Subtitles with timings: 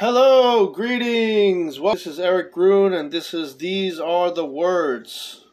[0.00, 1.78] Hello, greetings.
[1.78, 5.44] Well, this is Erich Grun, and this is These Are the Words.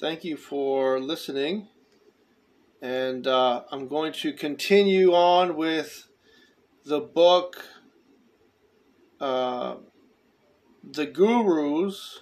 [0.00, 1.68] Thank you for listening.
[2.80, 6.08] And uh, I'm going to continue on with
[6.86, 7.66] the book,
[9.20, 9.74] uh,
[10.82, 12.20] The Gurus,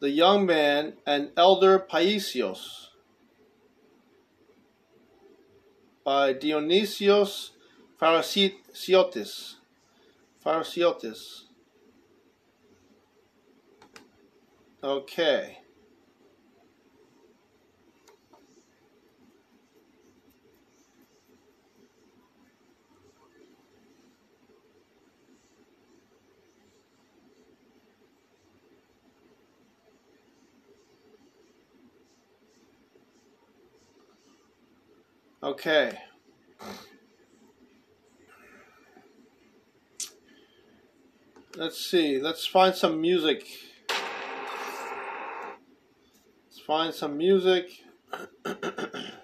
[0.00, 2.88] The Young Man, and Elder Paisios
[6.02, 7.52] by Dionysios
[8.02, 9.57] Farasiotis.
[10.48, 11.44] Farasiotis.
[14.82, 15.58] Okay.
[35.42, 35.98] Okay.
[41.58, 42.20] Let's see.
[42.20, 43.44] Let's find some music.
[46.46, 47.82] Let's find some music.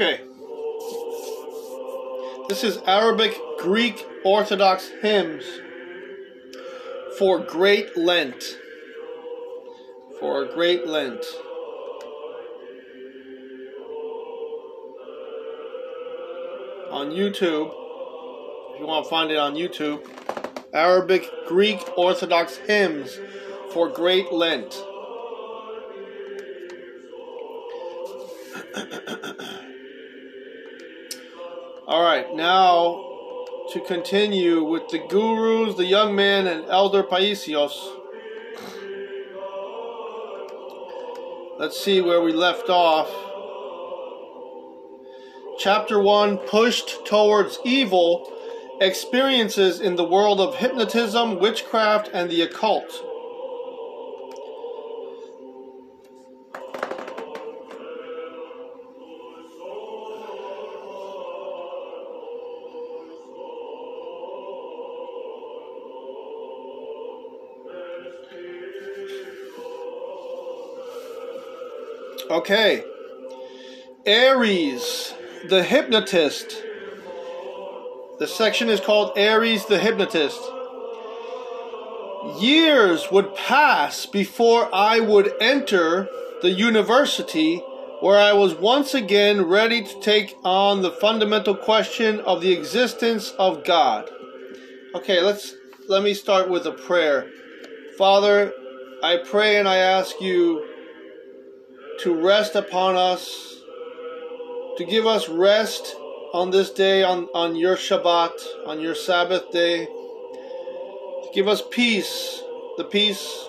[0.00, 0.20] Okay.
[2.48, 5.42] This is Arabic Greek Orthodox hymns
[7.18, 8.60] for Great Lent.
[10.20, 11.24] For Great Lent.
[16.92, 17.72] On YouTube,
[18.74, 20.06] if you want to find it on YouTube,
[20.72, 23.18] Arabic Greek Orthodox hymns
[23.72, 24.80] for Great Lent.
[31.98, 33.04] All right, now
[33.72, 37.72] to continue with the gurus, the young man, and elder Paisios.
[41.58, 43.10] Let's see where we left off.
[45.58, 48.32] Chapter 1 Pushed Towards Evil
[48.80, 52.92] Experiences in the World of Hypnotism, Witchcraft, and the Occult.
[72.38, 72.84] Okay.
[74.06, 75.12] Aries,
[75.48, 76.62] the hypnotist.
[78.20, 80.40] The section is called Aries the hypnotist.
[82.40, 86.08] Years would pass before I would enter
[86.40, 87.56] the university
[88.02, 93.32] where I was once again ready to take on the fundamental question of the existence
[93.32, 94.08] of God.
[94.94, 95.56] Okay, let's
[95.88, 97.28] let me start with a prayer.
[97.98, 98.52] Father,
[99.02, 100.77] I pray and I ask you
[102.00, 103.60] to rest upon us,
[104.76, 105.96] to give us rest
[106.32, 112.42] on this day, on, on your Shabbat, on your Sabbath day, to give us peace,
[112.76, 113.48] the peace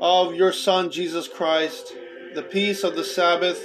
[0.00, 1.94] of your Son, Jesus Christ,
[2.34, 3.62] the peace of the Sabbath.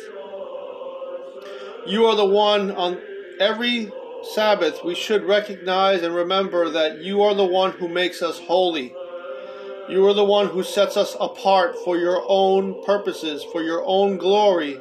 [1.87, 3.01] You are the one on
[3.39, 3.91] every
[4.33, 8.93] Sabbath we should recognize and remember that you are the one who makes us holy.
[9.87, 14.17] You are the one who sets us apart for your own purposes, for your own
[14.17, 14.79] glory.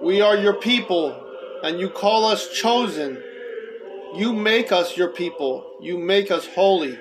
[0.00, 1.20] We are your people,
[1.64, 3.20] and you call us chosen.
[4.14, 5.78] You make us your people.
[5.80, 6.96] You make us holy.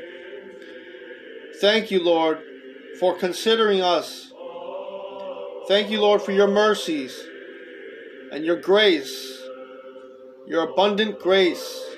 [1.62, 2.42] Thank you, Lord,
[3.00, 4.32] for considering us.
[5.68, 7.16] Thank you, Lord, for your mercies
[8.32, 9.44] and your grace,
[10.48, 11.95] your abundant grace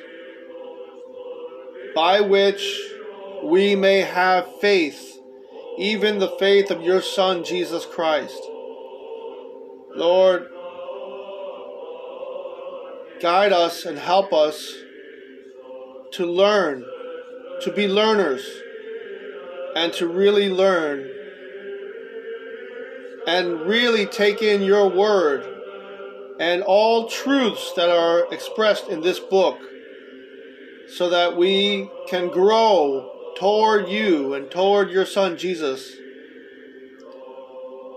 [1.97, 2.79] by which
[3.43, 5.19] we may have faith,
[5.79, 8.39] even the faith of your Son, Jesus Christ.
[9.95, 10.47] Lord,
[13.19, 14.75] guide us and help us
[16.11, 16.85] to learn,
[17.61, 18.47] to be learners,
[19.75, 21.09] and to really learn
[23.25, 25.43] and really take in your word
[26.39, 29.57] and all truths that are expressed in this book
[30.89, 35.95] so that we can grow toward you and toward your Son Jesus.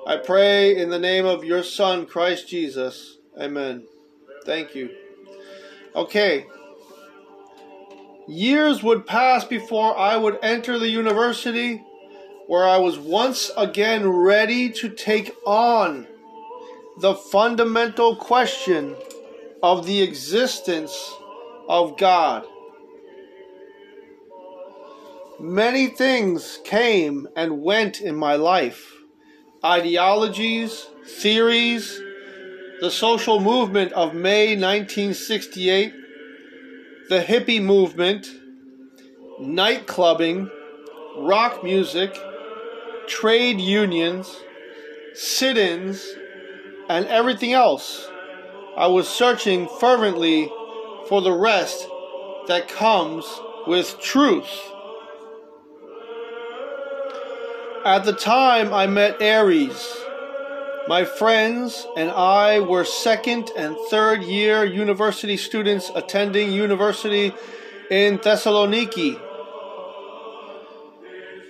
[0.07, 3.19] I pray in the name of your Son, Christ Jesus.
[3.41, 3.85] Amen.
[4.45, 4.91] Thank you.
[5.95, 6.47] Okay.
[8.27, 11.85] Years would pass before I would enter the university
[12.47, 16.07] where I was once again ready to take on
[16.99, 18.97] the fundamental question
[19.63, 21.15] of the existence
[21.69, 22.45] of God.
[25.43, 28.93] Many things came and went in my life
[29.65, 31.99] ideologies, theories,
[32.83, 35.95] the social movement of May 1968,
[37.09, 38.29] the hippie movement,
[39.41, 40.51] night clubbing,
[41.17, 42.15] rock music,
[43.09, 44.45] trade unions,
[45.15, 46.07] sit ins,
[46.91, 48.07] and everything else.
[48.77, 50.53] I was searching fervently
[51.09, 51.89] for the rest
[52.47, 53.25] that comes
[53.67, 54.51] with truth.
[57.85, 59.97] At the time I met Aries,
[60.87, 67.33] my friends and I were second and third year university students attending university
[67.91, 69.19] in Thessaloniki.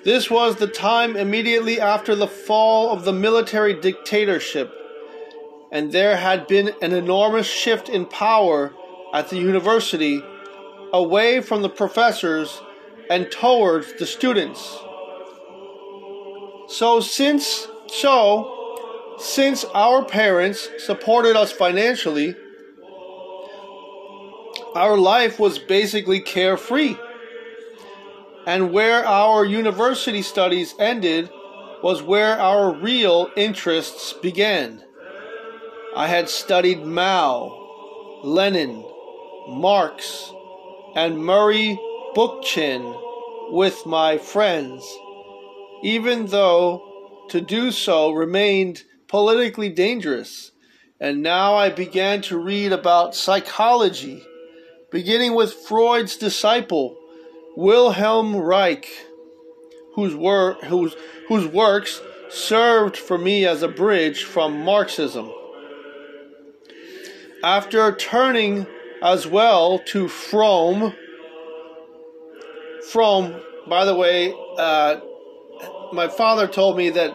[0.04, 4.72] This was the time immediately after the fall of the military dictatorship,
[5.72, 8.72] and there had been an enormous shift in power
[9.12, 10.22] at the university
[10.92, 12.62] away from the professors
[13.10, 14.78] and towards the students.
[16.70, 22.36] So since so since our parents supported us financially,
[24.76, 26.94] our life was basically carefree.
[28.46, 31.28] And where our university studies ended
[31.82, 34.80] was where our real interests began.
[35.96, 38.84] I had studied Mao, Lenin,
[39.48, 40.32] Marx,
[40.94, 41.80] and Murray
[42.14, 44.88] Bookchin with my friends
[45.82, 50.52] even though to do so remained politically dangerous.
[51.00, 54.22] And now I began to read about psychology,
[54.90, 56.96] beginning with Freud's disciple,
[57.56, 58.86] Wilhelm Reich,
[59.94, 60.94] whose, wor- whose,
[61.28, 65.32] whose works served for me as a bridge from Marxism.
[67.42, 68.66] After turning
[69.02, 70.94] as well to Fromm,
[72.90, 75.00] Fromm, by the way, uh,
[75.92, 77.14] my father told me that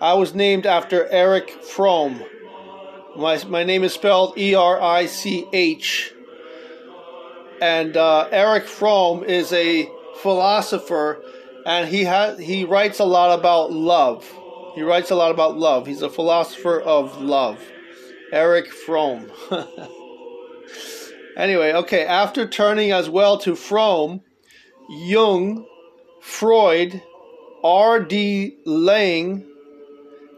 [0.00, 2.22] I was named after Erich Fromm.
[3.16, 6.12] My, my name is spelled E R I C H.
[7.60, 11.22] And uh, Erich Fromm is a philosopher,
[11.64, 14.30] and he has he writes a lot about love.
[14.74, 15.86] He writes a lot about love.
[15.86, 17.64] He's a philosopher of love.
[18.32, 19.30] Erich Fromm.
[21.36, 24.22] anyway, okay, after turning as well to Fromm,
[24.90, 25.64] Jung,
[26.20, 27.00] Freud,
[27.64, 28.58] R.D.
[28.66, 29.46] Laing,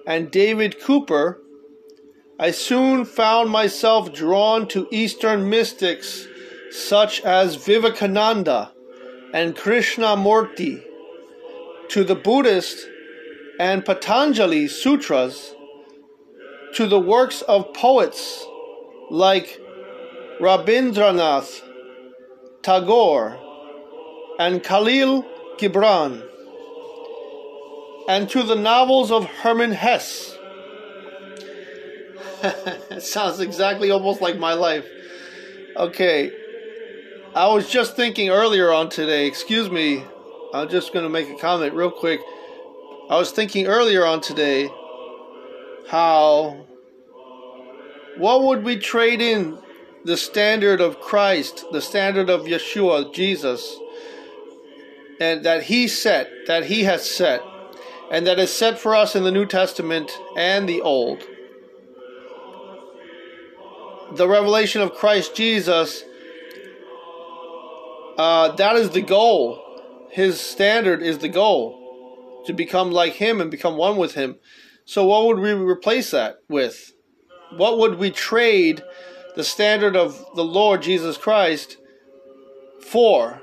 [0.06, 1.43] and David Cooper,
[2.38, 6.28] I soon found myself drawn to Eastern mystics
[6.70, 8.70] such as Vivekananda
[9.34, 10.84] and Krishnamurti,
[11.88, 12.87] to the Buddhist
[13.58, 15.52] and Patanjali Sutras,
[16.75, 18.46] to the works of poets
[19.11, 19.61] like
[20.40, 21.61] Rabindranath
[22.62, 23.37] Tagore
[24.38, 25.25] and Khalil
[25.58, 26.25] Gibran
[28.08, 30.37] and to the novels of Hermann Hesse.
[32.43, 34.87] it sounds exactly almost like my life.
[35.76, 36.31] Okay,
[37.35, 40.05] I was just thinking earlier on today, excuse me,
[40.55, 42.21] I'm just going to make a comment real quick.
[43.11, 44.71] I was thinking earlier on today
[45.88, 46.66] how
[48.16, 49.59] what would we trade in
[50.04, 53.76] the standard of Christ, the standard of Yeshua, Jesus,
[55.21, 57.42] and that he set, that he has set
[58.11, 61.23] and that is set for us in the New Testament and the Old.
[64.13, 66.05] The revelation of Christ Jesus,
[68.17, 69.63] uh, that is the goal.
[70.11, 74.37] His standard is the goal to become like Him and become one with Him.
[74.85, 76.93] So, what would we replace that with?
[77.57, 78.83] What would we trade
[79.35, 81.77] the standard of the Lord Jesus Christ
[82.81, 83.43] for?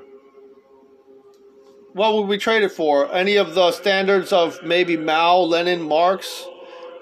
[1.93, 3.13] What would we trade it for?
[3.13, 6.47] Any of the standards of maybe Mao, Lenin, Marx,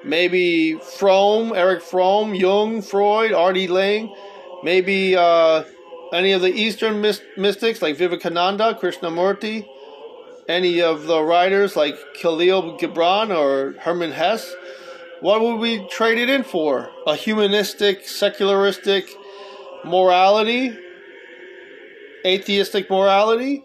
[0.03, 3.67] maybe Fromm, Erich Fromm, Jung, Freud, R.D.
[3.67, 4.13] Laing,
[4.63, 5.63] maybe uh,
[6.12, 9.65] any of the Eastern mystics like Vivekananda, Krishnamurti,
[10.50, 14.53] any of the writers like Khalil Gibran or Hermann Hesse.
[15.21, 16.89] What would we trade it in for?
[17.07, 19.10] A humanistic, secularistic
[19.86, 20.77] morality?
[22.25, 23.63] Atheistic morality?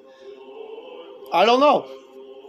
[1.33, 1.89] I don't know.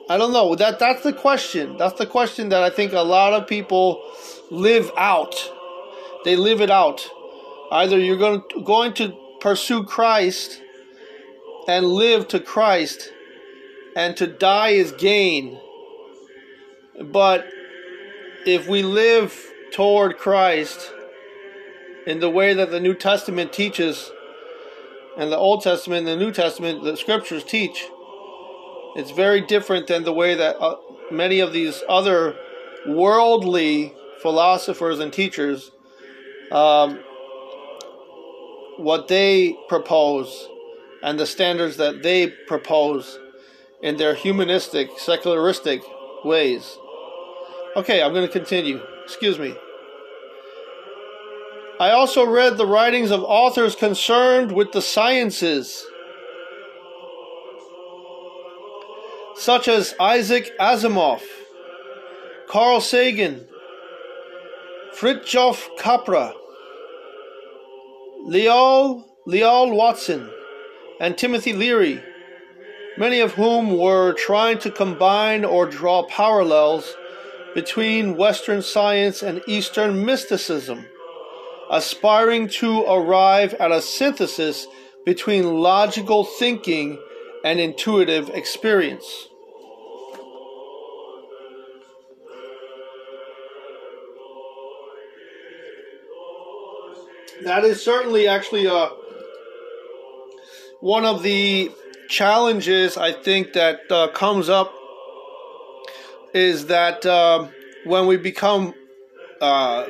[0.09, 0.55] I don't know.
[0.55, 1.77] That that's the question.
[1.77, 4.01] That's the question that I think a lot of people
[4.49, 5.35] live out.
[6.23, 7.09] They live it out.
[7.71, 10.61] Either you're going to, going to pursue Christ
[11.67, 13.11] and live to Christ,
[13.95, 15.59] and to die is gain.
[17.03, 17.45] But
[18.45, 19.37] if we live
[19.73, 20.93] toward Christ
[22.05, 24.09] in the way that the New Testament teaches,
[25.17, 27.85] and the Old Testament and the New Testament, the scriptures teach,
[28.97, 30.75] it's very different than the way that uh,
[31.11, 32.35] many of these other
[32.87, 35.71] worldly philosophers and teachers,
[36.51, 36.99] um,
[38.77, 40.49] what they propose
[41.03, 43.19] and the standards that they propose
[43.81, 45.81] in their humanistic, secularistic
[46.25, 46.77] ways.
[47.75, 48.81] Okay, I'm going to continue.
[49.03, 49.55] Excuse me.
[51.79, 55.85] I also read the writings of authors concerned with the sciences,
[59.37, 61.21] such as Isaac Asimov,
[62.47, 63.45] Carl Sagan,
[64.95, 66.33] Fritjof Capra,
[68.25, 70.29] Lyall, Lyall Watson,
[70.99, 72.01] and Timothy Leary,
[72.97, 76.95] many of whom were trying to combine or draw parallels
[77.53, 80.83] between Western science and Eastern mysticism,
[81.69, 84.67] aspiring to arrive at a synthesis
[85.05, 86.97] between logical thinking
[87.43, 89.26] and intuitive experience.
[97.43, 98.89] That is certainly actually uh,
[100.79, 101.71] one of the
[102.09, 104.73] challenges I think that uh, comes up
[106.33, 107.47] is that uh,
[107.85, 108.73] when we become
[109.39, 109.87] uh,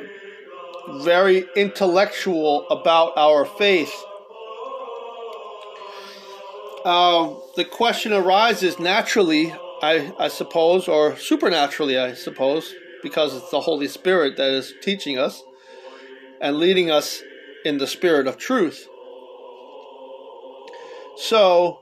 [1.00, 3.94] very intellectual about our faith,
[6.84, 13.60] uh, the question arises naturally, I, I suppose, or supernaturally, I suppose, because it's the
[13.60, 15.42] Holy Spirit that is teaching us
[16.40, 17.22] and leading us
[17.68, 18.88] in the spirit of truth.
[21.16, 21.78] So,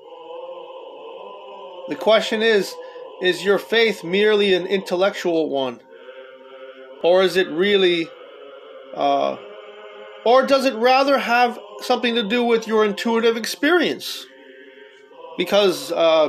[1.89, 2.75] the question is
[3.23, 5.81] is your faith merely an intellectual one?
[7.03, 8.09] Or is it really,
[8.95, 9.37] uh,
[10.25, 14.27] or does it rather have something to do with your intuitive experience?
[15.39, 16.29] Because, uh,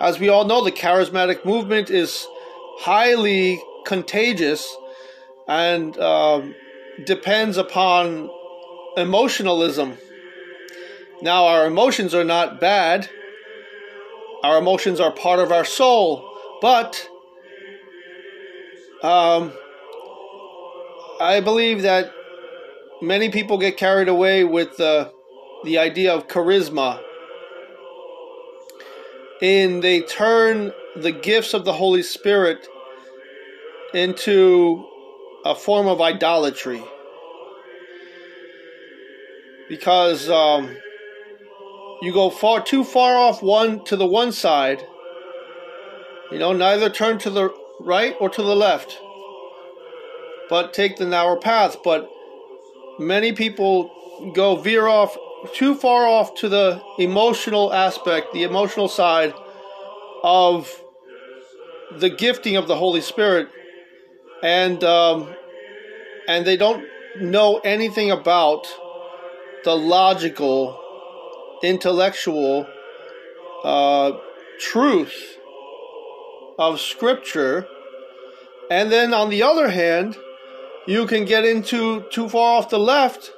[0.00, 2.26] as we all know, the charismatic movement is
[2.78, 4.76] highly contagious
[5.46, 6.54] and um,
[7.04, 8.30] depends upon
[8.96, 9.98] emotionalism.
[11.22, 13.08] Now, our emotions are not bad,
[14.42, 16.28] our emotions are part of our soul,
[16.60, 17.08] but
[19.02, 19.52] um,
[21.20, 22.12] I believe that
[23.02, 25.12] many people get carried away with the,
[25.64, 27.02] the idea of charisma.
[29.42, 32.66] And they turn the gifts of the Holy Spirit
[33.92, 34.86] into
[35.44, 36.82] a form of idolatry
[39.68, 40.76] because um,
[42.02, 44.82] you go far too far off one to the one side.
[46.30, 48.98] You know, neither turn to the right or to the left,
[50.48, 51.78] but take the narrow path.
[51.84, 52.10] But
[52.98, 53.90] many people
[54.34, 55.16] go veer off
[55.54, 59.32] too far off to the emotional aspect, the emotional side
[60.22, 60.82] of
[61.98, 63.48] the gifting of the Holy Spirit,
[64.42, 65.34] and um,
[66.28, 66.84] and they don't
[67.20, 68.66] know anything about
[69.66, 70.78] the logical,
[71.60, 72.68] intellectual
[73.64, 74.12] uh,
[74.60, 75.38] truth
[76.56, 77.66] of Scripture.
[78.70, 80.16] And then on the other hand,
[80.86, 83.32] you can get into too far off the left,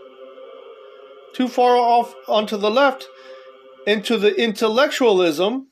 [1.32, 3.08] too far off onto the left,
[3.86, 5.68] into the intellectualism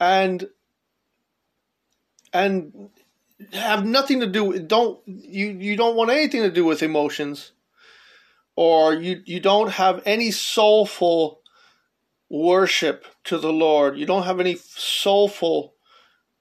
[0.00, 0.48] and
[2.32, 2.88] and
[3.52, 7.52] have nothing to do with don't you you don't want anything to do with emotions
[8.58, 11.42] or you, you don't have any soulful
[12.28, 15.74] worship to the Lord, you don't have any soulful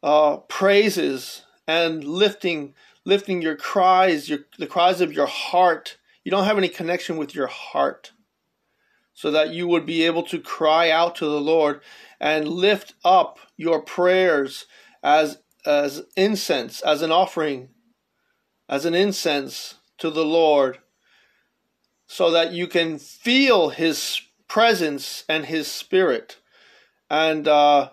[0.01, 2.73] uh, praises and lifting
[3.05, 5.97] lifting your cries, your the cries of your heart.
[6.23, 8.13] You don't have any connection with your heart,
[9.13, 11.81] so that you would be able to cry out to the Lord
[12.19, 14.65] and lift up your prayers
[15.03, 17.69] as as incense, as an offering,
[18.67, 20.79] as an incense to the Lord
[22.07, 26.37] so that you can feel his presence and his spirit.
[27.09, 27.89] And uh,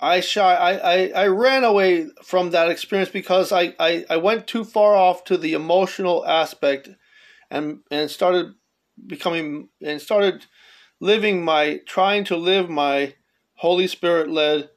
[0.00, 4.46] I shy I, I, I ran away from that experience because I, I, I went
[4.46, 6.90] too far off to the emotional aspect
[7.50, 8.54] and and started
[9.06, 10.46] becoming and started
[11.00, 13.14] living my trying to live my
[13.54, 14.70] Holy Spirit led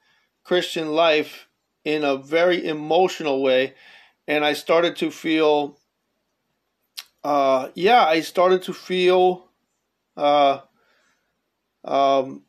[0.44, 1.48] Christian life
[1.84, 3.74] in a very emotional way
[4.28, 5.79] and I started to feel
[7.30, 9.46] uh, yeah, I started to feel
[10.18, 10.62] uh,
[11.86, 12.42] um,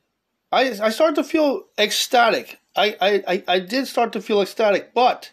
[0.50, 2.58] I I started to feel ecstatic.
[2.74, 2.96] I,
[3.28, 5.32] I, I did start to feel ecstatic, but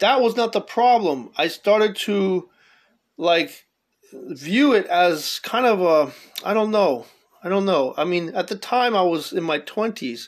[0.00, 1.30] that was not the problem.
[1.36, 2.48] I started to
[3.16, 3.66] like
[4.12, 6.12] view it as kind of a
[6.44, 7.06] I don't know.
[7.44, 7.94] I don't know.
[7.96, 10.26] I mean, at the time I was in my 20s,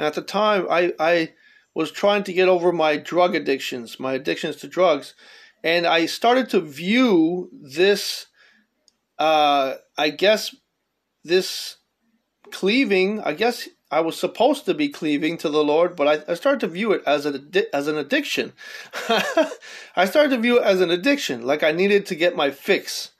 [0.00, 1.34] and at the time I I
[1.74, 5.14] was trying to get over my drug addictions, my addictions to drugs,
[5.62, 8.26] and I started to view this
[9.18, 10.54] uh I guess
[11.24, 11.76] this
[12.50, 16.34] cleaving, I guess I was supposed to be cleaving to the Lord, but I, I
[16.34, 18.52] started to view it as an as an addiction.
[19.96, 23.10] I started to view it as an addiction, like I needed to get my fix.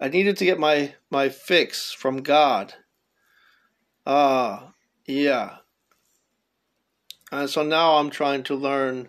[0.00, 2.74] I needed to get my my fix from God.
[4.06, 4.70] Ah, uh,
[5.06, 5.56] yeah.
[7.30, 9.08] And so now I'm trying to learn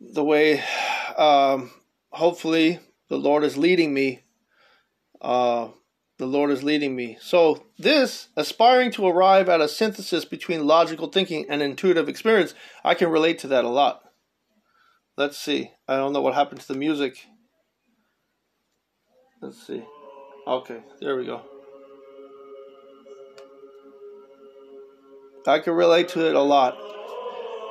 [0.00, 0.62] the way.
[1.20, 1.70] Um,
[2.08, 4.22] hopefully, the Lord is leading me.
[5.20, 5.68] Uh,
[6.16, 7.18] the Lord is leading me.
[7.20, 12.94] So, this, aspiring to arrive at a synthesis between logical thinking and intuitive experience, I
[12.94, 14.00] can relate to that a lot.
[15.18, 15.72] Let's see.
[15.86, 17.26] I don't know what happened to the music.
[19.42, 19.84] Let's see.
[20.46, 21.42] Okay, there we go.
[25.46, 26.78] I can relate to it a lot.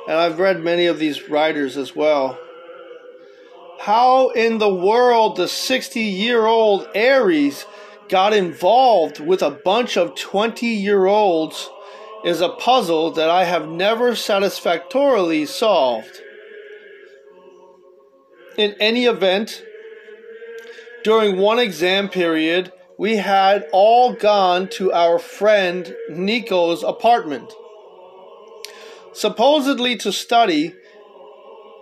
[0.08, 2.38] And I've read many of these writers as well.
[3.80, 7.64] How in the world the 60 year old Aries
[8.10, 11.70] got involved with a bunch of 20 year olds
[12.22, 16.20] is a puzzle that I have never satisfactorily solved.
[18.58, 19.64] In any event,
[21.02, 27.50] during one exam period, we had all gone to our friend Nico's apartment,
[29.14, 30.74] supposedly to study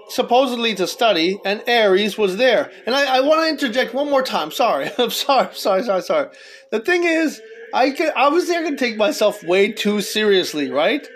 [0.08, 2.70] supposedly to study, and Aries was there.
[2.86, 4.50] And I, I want to interject one more time.
[4.50, 6.28] Sorry, I'm sorry, sorry, sorry, sorry.
[6.70, 7.40] The thing is,
[7.72, 11.06] I can obviously I can take myself way too seriously, right?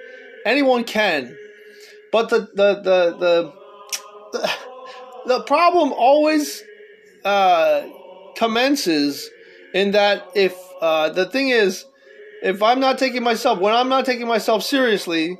[0.44, 1.36] Anyone can,
[2.10, 3.52] but the the the the
[4.32, 4.50] the,
[5.38, 6.62] the problem always
[7.24, 7.82] uh,
[8.36, 9.30] commences
[9.74, 11.84] in that if uh, the thing is,
[12.42, 15.38] if I'm not taking myself when I'm not taking myself seriously,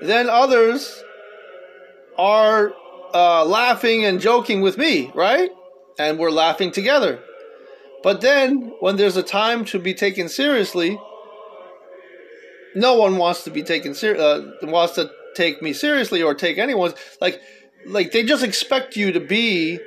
[0.00, 1.02] then others
[2.18, 2.72] are
[3.12, 5.50] uh, laughing and joking with me, right?
[5.98, 7.20] And we're laughing together.
[8.02, 10.98] But then, when there's a time to be taken seriously,
[12.74, 16.58] no one wants to be taken ser- uh, wants to take me seriously or take
[16.58, 17.40] anyone's like
[17.86, 19.78] like they just expect you to be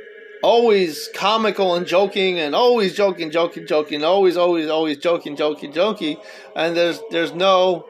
[0.44, 6.18] always comical and joking and always joking joking joking always always always joking joking joking
[6.56, 7.88] and there's there's no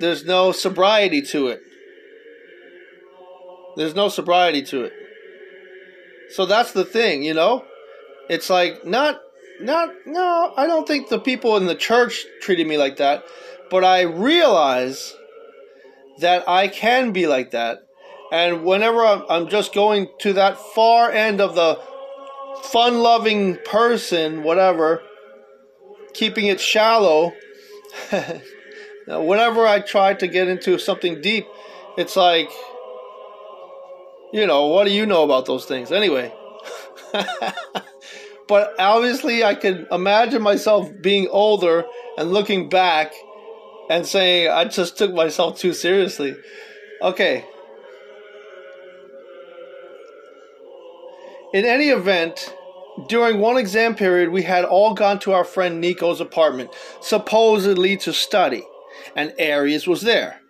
[0.00, 1.62] there's no sobriety to it
[3.78, 4.92] there's no sobriety to it.
[6.30, 7.64] So that's the thing, you know?
[8.28, 9.20] It's like not
[9.60, 13.24] not no, I don't think the people in the church treated me like that,
[13.70, 15.14] but I realize
[16.18, 17.78] that I can be like that.
[18.32, 21.80] And whenever I'm, I'm just going to that far end of the
[22.64, 25.02] fun loving person, whatever,
[26.14, 27.32] keeping it shallow,
[29.06, 31.46] whenever I try to get into something deep,
[31.96, 32.50] it's like
[34.32, 35.92] you know, what do you know about those things?
[35.92, 36.32] Anyway.
[38.48, 41.84] but obviously, I can imagine myself being older
[42.16, 43.12] and looking back
[43.88, 46.36] and saying, I just took myself too seriously.
[47.00, 47.44] Okay.
[51.54, 52.54] In any event,
[53.08, 58.12] during one exam period, we had all gone to our friend Nico's apartment, supposedly to
[58.12, 58.64] study,
[59.16, 60.42] and Aries was there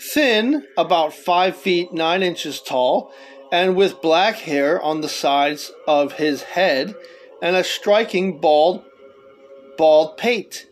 [0.00, 3.12] thin, about 5 feet 9 inches tall,
[3.52, 6.94] and with black hair on the sides of his head
[7.42, 8.84] and a striking bald
[9.78, 10.68] bald pate.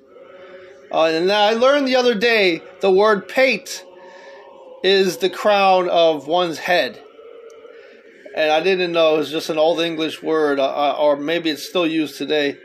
[0.91, 3.85] Uh, and I learned the other day the word pate
[4.83, 7.01] is the crown of one's head.
[8.37, 11.51] And I didn't know it was just an old English word, uh, uh or maybe
[11.51, 12.59] it's still used today.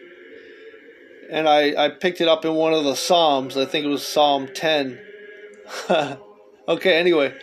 [1.31, 3.55] And I, I picked it up in one of the Psalms.
[3.55, 4.99] I think it was Psalm 10.
[6.69, 7.33] Okay, anyway,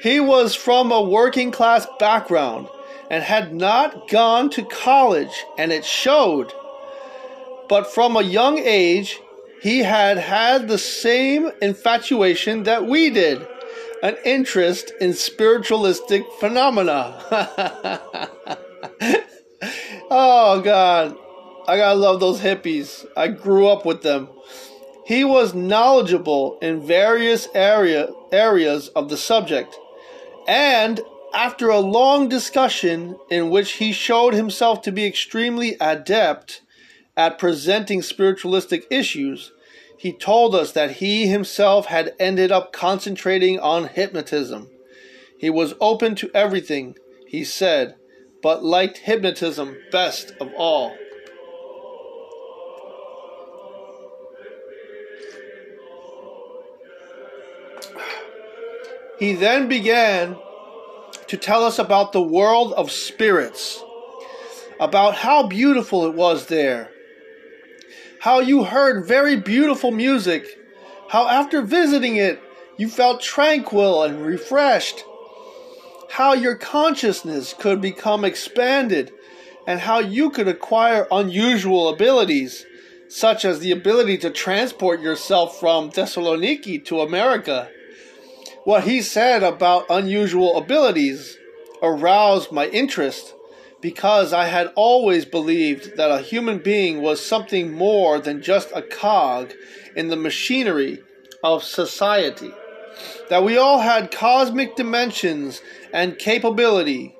[0.00, 2.68] he was from a working class background
[3.08, 6.52] and had not gone to college, and it showed.
[7.68, 9.20] But from a young age,
[9.62, 13.46] he had had the same infatuation that we did
[14.02, 17.16] an interest in spiritualistic phenomena.
[20.10, 21.16] oh, God.
[21.66, 23.06] I gotta love those hippies.
[23.16, 24.28] I grew up with them.
[25.06, 29.76] He was knowledgeable in various area, areas of the subject,
[30.48, 31.00] and
[31.34, 36.62] after a long discussion in which he showed himself to be extremely adept
[37.16, 39.52] at presenting spiritualistic issues,
[39.98, 44.70] he told us that he himself had ended up concentrating on hypnotism.
[45.38, 47.96] He was open to everything, he said,
[48.42, 50.96] but liked hypnotism best of all.
[59.18, 60.36] He then began
[61.28, 63.82] to tell us about the world of spirits,
[64.80, 66.90] about how beautiful it was there,
[68.20, 70.46] how you heard very beautiful music,
[71.08, 72.40] how after visiting it
[72.76, 75.04] you felt tranquil and refreshed,
[76.10, 79.12] how your consciousness could become expanded,
[79.66, 82.66] and how you could acquire unusual abilities,
[83.08, 87.70] such as the ability to transport yourself from Thessaloniki to America
[88.64, 91.38] what he said about unusual abilities
[91.82, 93.34] aroused my interest
[93.82, 98.80] because I had always believed that a human being was something more than just a
[98.80, 99.52] cog
[99.94, 101.02] in the machinery
[101.42, 102.50] of society.
[103.28, 105.60] That we all had cosmic dimensions
[105.92, 107.14] and capability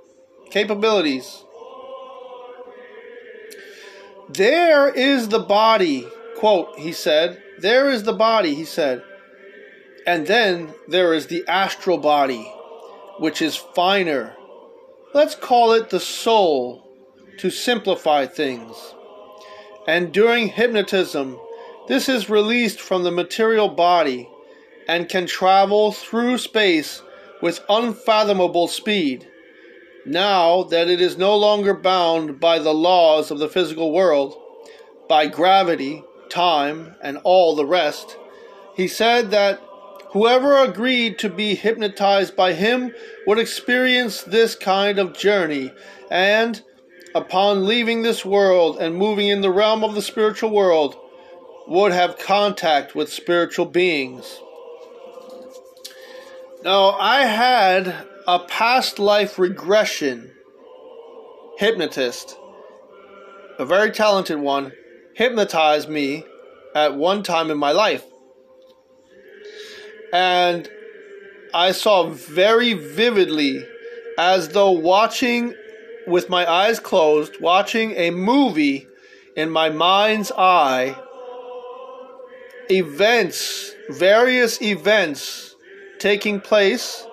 [0.51, 1.45] capabilities.
[4.29, 7.43] There is the body, quote, he said.
[7.59, 9.03] There is the body, he said
[10.07, 12.45] and then there is the astral body,
[13.19, 14.35] which is finer.
[15.15, 16.87] Let's call it the soul
[17.39, 18.95] to simplify things.
[19.87, 21.39] And during hypnotism,
[21.89, 24.29] this is released from the material body
[24.89, 27.03] and can travel through space
[27.41, 29.29] with unfathomable speed.
[30.07, 34.37] Now that it is no longer bound by the laws of the physical world,
[35.09, 38.17] by gravity, time, and all the rest,
[38.75, 39.61] he said that
[40.15, 42.95] Whoever agreed to be hypnotized by him
[43.27, 45.73] would experience this kind of journey,
[46.09, 46.63] and
[47.17, 50.95] upon leaving this world and moving in the realm of the spiritual world,
[51.67, 54.39] would have contact with spiritual beings.
[56.63, 60.31] Now, I had a past life regression
[61.59, 62.37] hypnotist,
[63.59, 64.75] a very talented one,
[65.17, 66.25] hypnotize me
[66.73, 68.05] at one time in my life
[70.15, 70.71] and
[71.53, 73.67] I saw very vividly,
[74.17, 75.55] as though watching
[76.07, 78.87] with my eyes closed, watching a movie
[79.37, 80.97] in my mind's eye,
[82.71, 85.57] events, various events
[85.99, 87.05] taking place,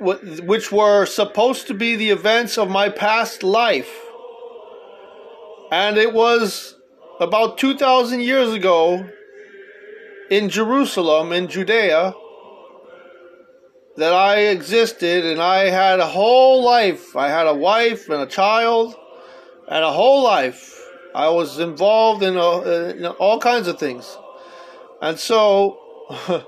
[0.00, 3.98] which were supposed to be the events of my past life.
[5.72, 6.74] And it was
[7.18, 9.08] about 2,000 years ago
[10.30, 12.14] in Jerusalem, in Judea,
[13.96, 17.16] that I existed and I had a whole life.
[17.16, 18.94] I had a wife and a child
[19.68, 20.80] and a whole life.
[21.14, 22.60] I was involved in, a,
[22.90, 24.16] in all kinds of things.
[25.00, 25.78] And so,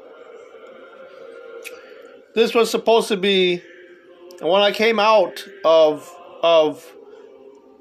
[2.35, 3.63] this was supposed to be,
[4.41, 6.13] when I came out of,
[6.43, 6.85] of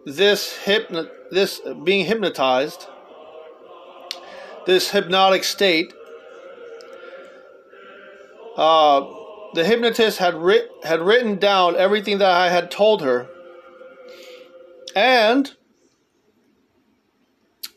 [0.05, 2.87] this hypno, this being hypnotized,
[4.65, 5.93] this hypnotic state,
[8.57, 9.05] uh,
[9.53, 13.27] the hypnotist had writ- had written down everything that I had told her,
[14.95, 15.55] and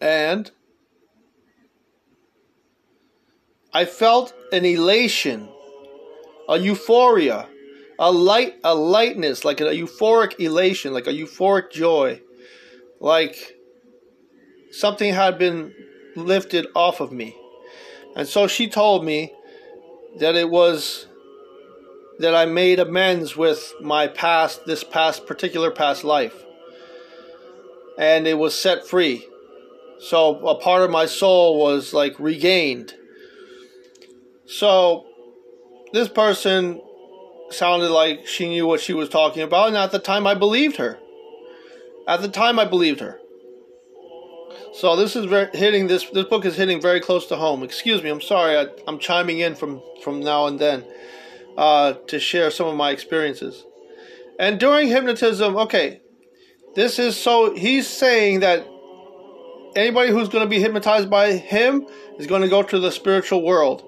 [0.01, 0.51] and
[3.73, 5.49] I felt an elation,
[6.49, 7.49] a euphoria,
[7.99, 12.23] a light, a lightness, like a euphoric elation, like a euphoric joy,
[13.01, 13.57] like
[14.71, 15.75] something had been
[16.19, 17.37] lifted off of me.
[18.17, 19.33] And so she told me
[20.19, 21.07] that it was
[22.19, 26.35] that I made amends with my past, this past, particular past life.
[27.97, 29.27] And it was set free.
[30.01, 32.95] So a part of my soul was like regained.
[34.47, 35.07] So
[35.93, 36.81] this person
[37.51, 40.77] sounded like she knew what she was talking about, and at the time I believed
[40.77, 40.99] her.
[42.07, 43.21] At the time I believed her.
[44.75, 46.09] So this is hitting this.
[46.11, 47.63] This book is hitting very close to home.
[47.63, 48.11] Excuse me.
[48.11, 48.57] I'm sorry.
[48.57, 50.85] I, am chiming in from from now and then
[51.57, 53.65] uh, to share some of my experiences.
[54.39, 56.01] And during hypnotism, okay,
[56.75, 57.55] this is so.
[57.55, 58.67] He's saying that
[59.75, 61.87] anybody who's going to be hypnotized by him
[62.19, 63.85] is going to go to the spiritual world.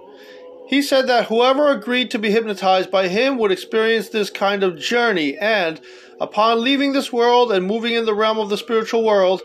[0.66, 4.78] He said that whoever agreed to be hypnotized by him would experience this kind of
[4.78, 5.80] journey, and
[6.20, 9.42] upon leaving this world and moving in the realm of the spiritual world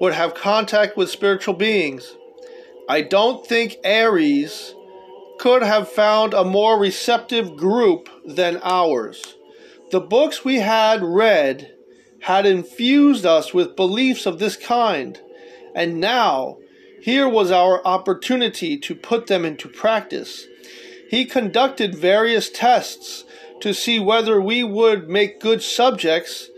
[0.00, 2.14] would have contact with spiritual beings.
[2.88, 4.74] I don't think Aries
[5.38, 9.36] could have found a more receptive group than ours.
[9.90, 11.74] The books we had read
[12.22, 15.20] had infused us with beliefs of this kind,
[15.74, 16.58] and now
[17.00, 20.46] Here was our opportunity to put them into practice.
[21.08, 23.24] He conducted various tests
[23.60, 26.50] to see whether we would make good subjects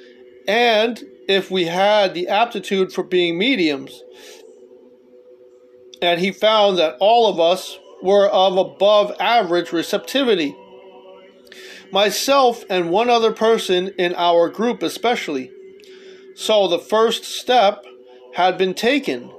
[0.48, 4.02] and if we had the aptitude for being mediums.
[6.02, 10.56] And he found that all of us were of above average receptivity.
[11.92, 15.52] Myself and one other person in our group, especially.
[16.34, 17.84] So the first step
[18.34, 19.30] had been taken.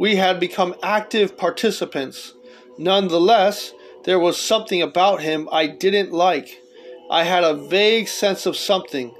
[0.00, 2.32] We had become active participants.
[2.78, 6.62] Nonetheless, there was something about him I didn't like.
[7.10, 9.14] I had a vague sense of something,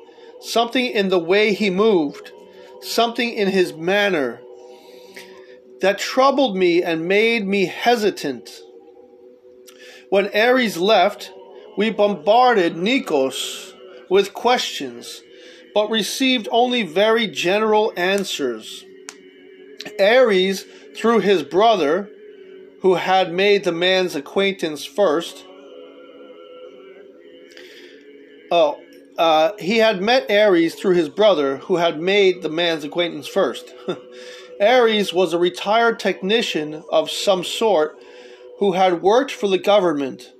[0.44, 2.30] something in the way he moved,
[2.80, 4.40] something in his manner
[5.80, 8.50] that troubled me and made me hesitant.
[10.10, 11.32] When Aries left,
[11.76, 13.72] we bombarded Nikos
[14.08, 15.22] with questions,
[15.74, 18.84] but received only very general answers.
[19.98, 22.08] Aries, through his brother,
[22.82, 25.44] who had made the man's acquaintance first,
[28.50, 28.83] oh,
[29.16, 33.72] uh, he had met Ares through his brother, who had made the man's acquaintance first.
[34.60, 37.98] Ares was a retired technician of some sort
[38.58, 40.32] who had worked for the government.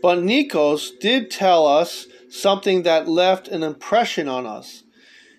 [0.00, 4.84] But Nikos did tell us something that left an impression on us.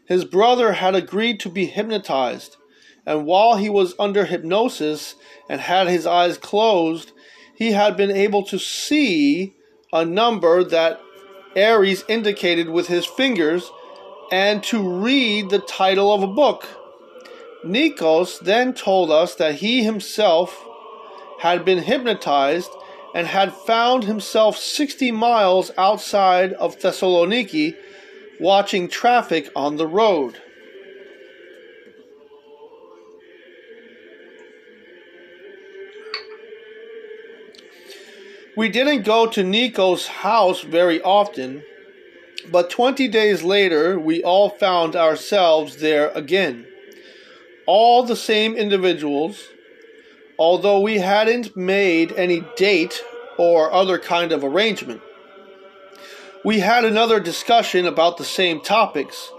[0.05, 2.57] His brother had agreed to be hypnotized,
[3.05, 5.15] and while he was under hypnosis
[5.47, 7.11] and had his eyes closed,
[7.55, 9.55] he had been able to see
[9.93, 10.99] a number that
[11.55, 13.71] Aries indicated with his fingers
[14.31, 16.67] and to read the title of a book.
[17.65, 20.65] Nikos then told us that he himself
[21.39, 22.71] had been hypnotized
[23.13, 27.75] and had found himself 60 miles outside of Thessaloniki
[28.39, 30.41] watching traffic on the road.
[38.59, 41.63] We didn't go to Nico's house very often,
[42.51, 46.67] but 20 days later we all found ourselves there again.
[47.65, 49.41] All the same individuals,
[50.37, 53.01] although we hadn't made any date
[53.37, 55.01] or other kind of arrangement.
[56.43, 59.31] We had another discussion about the same topics,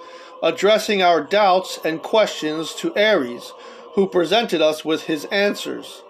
[0.42, 3.52] addressing our doubts and questions to Aries,
[3.96, 6.04] who presented us with his answers.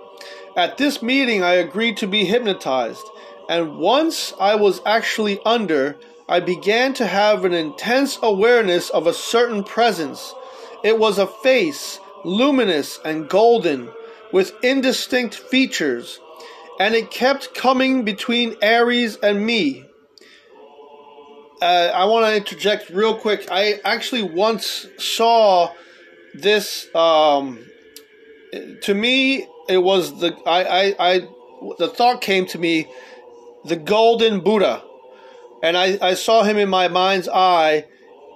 [0.56, 3.06] At this meeting, I agreed to be hypnotized,
[3.48, 5.96] and once I was actually under,
[6.28, 10.34] I began to have an intense awareness of a certain presence.
[10.82, 13.90] It was a face, luminous and golden,
[14.32, 16.20] with indistinct features,
[16.78, 19.84] and it kept coming between Aries and me.
[21.62, 23.48] Uh, I want to interject real quick.
[23.50, 25.72] I actually once saw
[26.34, 26.92] this.
[26.94, 27.66] Um,
[28.82, 31.28] to me, it was the I, I I
[31.78, 32.88] the thought came to me
[33.64, 34.82] the golden Buddha.
[35.62, 37.86] And I, I saw him in my mind's eye.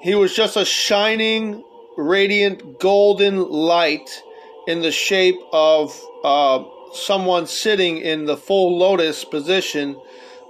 [0.02, 1.64] He was just a shining,
[1.96, 4.22] radiant golden light
[4.66, 9.98] in the shape of uh, someone sitting in the full lotus position,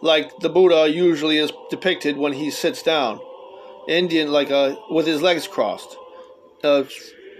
[0.02, 3.20] like the Buddha usually is depicted when he sits down.
[3.86, 5.96] Indian, like a, with his legs crossed.
[6.62, 6.84] Uh,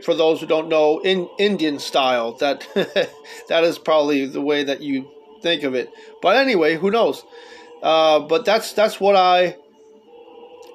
[0.05, 2.33] for those who don't know, in Indian style.
[2.33, 2.67] That
[3.49, 5.11] that is probably the way that you
[5.43, 5.91] think of it.
[6.23, 7.25] But anyway, who knows?
[7.83, 9.57] Uh, but that's that's what I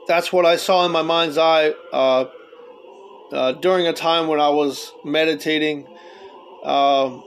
[0.07, 2.25] that's what I saw in my mind's eye uh,
[3.31, 5.87] uh, during a time when I was meditating.
[6.63, 7.23] Um,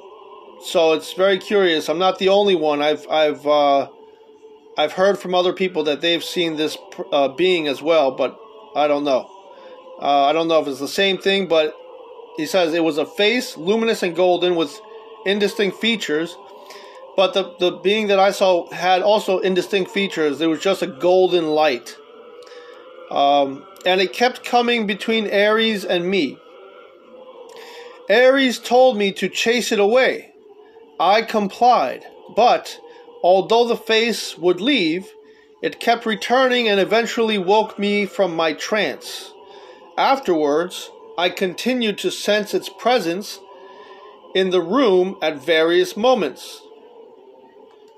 [0.64, 1.88] so it's very curious.
[1.88, 2.82] I'm not the only one.
[2.82, 3.88] I've I've uh,
[4.76, 6.78] I've heard from other people that they've seen this
[7.12, 8.38] uh, being as well, but
[8.74, 9.28] I don't know.
[10.00, 11.76] Uh, I don't know if it's the same thing, but
[12.36, 14.80] he says it was a face, luminous and golden, with
[15.26, 16.36] indistinct features.
[17.16, 20.38] But the, the being that I saw had also indistinct features.
[20.38, 21.96] There was just a golden light.
[23.10, 26.38] Um, and it kept coming between Aries and me.
[28.08, 30.32] Aries told me to chase it away.
[30.98, 32.78] I complied, but
[33.22, 35.10] although the face would leave,
[35.62, 39.32] it kept returning and eventually woke me from my trance.
[39.96, 43.38] Afterwards, I continued to sense its presence
[44.34, 46.62] in the room at various moments.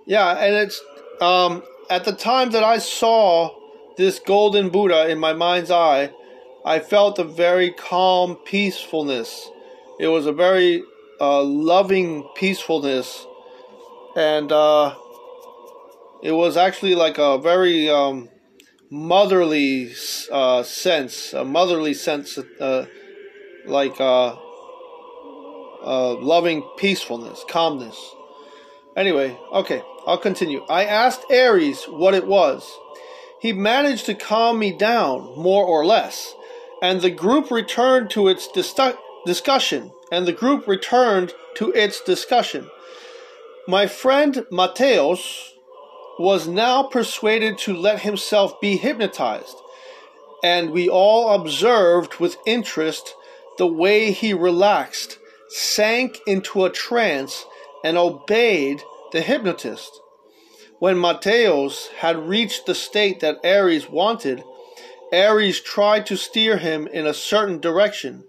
[0.07, 0.81] Yeah, and it's
[1.21, 3.55] um, at the time that I saw
[3.97, 6.11] this golden Buddha in my mind's eye,
[6.65, 9.49] I felt a very calm peacefulness.
[10.01, 10.83] It was a very
[11.21, 13.27] uh, loving peacefulness,
[14.17, 14.95] and uh,
[16.23, 18.29] it was actually like a very um,
[18.91, 19.93] motherly
[20.33, 22.87] uh, sense, a motherly sense, uh,
[23.67, 24.37] like uh,
[25.85, 28.15] uh, loving peacefulness, calmness.
[28.97, 30.65] Anyway, okay, I'll continue.
[30.69, 32.79] I asked Aries what it was.
[33.41, 36.35] He managed to calm me down, more or less,
[36.81, 38.75] and the group returned to its dis-
[39.27, 39.91] discussion.
[40.13, 42.69] And the group returned to its discussion.
[43.67, 45.51] My friend Mateos
[46.19, 49.57] was now persuaded to let himself be hypnotized,
[50.43, 53.15] and we all observed with interest
[53.59, 57.45] the way he relaxed, sank into a trance,
[57.85, 60.01] and obeyed the hypnotist.
[60.79, 64.43] When Mateos had reached the state that Ares wanted,
[65.13, 68.25] Ares tried to steer him in a certain direction,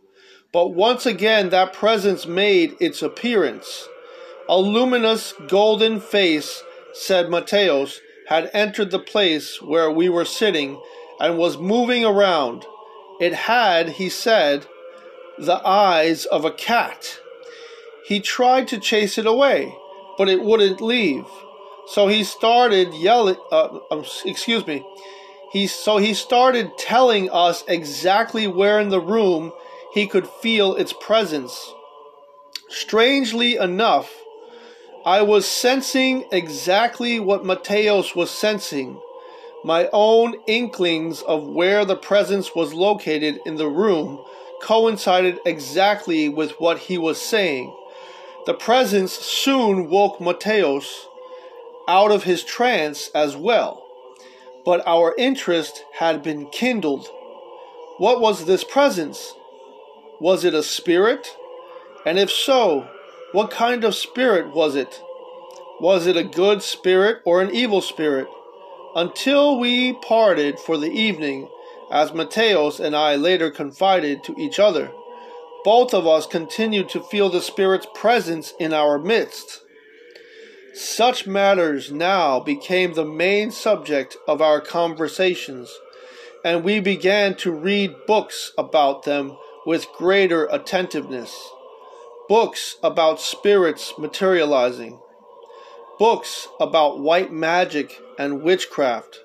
[0.53, 3.87] but once again that presence made its appearance.
[4.47, 6.61] A luminous golden face,
[6.93, 10.79] said Mateos, had entered the place where we were sitting
[11.19, 12.65] and was moving around.
[13.19, 14.67] It had, he said,
[15.37, 17.19] the eyes of a cat.
[18.05, 19.75] He tried to chase it away,
[20.17, 21.25] but it wouldn't leave.
[21.87, 24.85] So he started yelling, uh, um, excuse me.
[25.51, 29.51] He, so he started telling us exactly where in the room
[29.93, 31.73] he could feel its presence.
[32.69, 34.11] Strangely enough,
[35.05, 38.99] I was sensing exactly what Mateos was sensing.
[39.63, 44.23] My own inklings of where the presence was located in the room
[44.61, 47.75] coincided exactly with what he was saying.
[48.45, 51.05] The presence soon woke Mateos
[51.87, 53.85] out of his trance as well,
[54.63, 57.07] but our interest had been kindled.
[57.97, 59.33] What was this presence?
[60.19, 61.35] Was it a spirit?
[62.05, 62.87] And if so,
[63.31, 65.01] what kind of spirit was it?
[65.79, 68.27] Was it a good spirit or an evil spirit?
[68.95, 71.49] Until we parted for the evening,
[71.91, 74.91] as Mateos and I later confided to each other,
[75.63, 79.61] both of us continued to feel the Spirit's presence in our midst.
[80.73, 85.73] Such matters now became the main subject of our conversations,
[86.43, 91.49] and we began to read books about them with greater attentiveness.
[92.27, 94.99] Books about spirits materializing.
[95.97, 99.21] Books about white magic and witchcraft.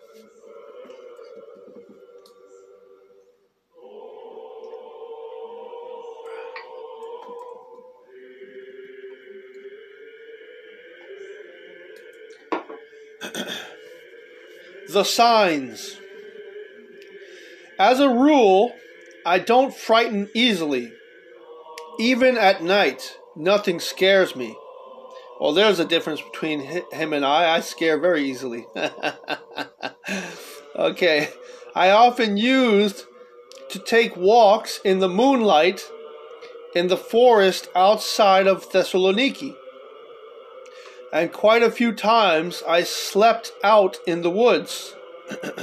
[14.92, 15.98] The signs.
[17.79, 18.72] As a rule,
[19.24, 20.92] I don't frighten easily.
[21.98, 24.57] Even at night, nothing scares me.
[25.40, 27.55] Well, there's a difference between him and I.
[27.55, 28.66] I scare very easily.
[30.76, 31.29] okay.
[31.74, 33.07] I often used
[33.70, 35.88] to take walks in the moonlight
[36.74, 39.55] in the forest outside of Thessaloniki
[41.12, 44.94] and quite a few times I slept out in the woods.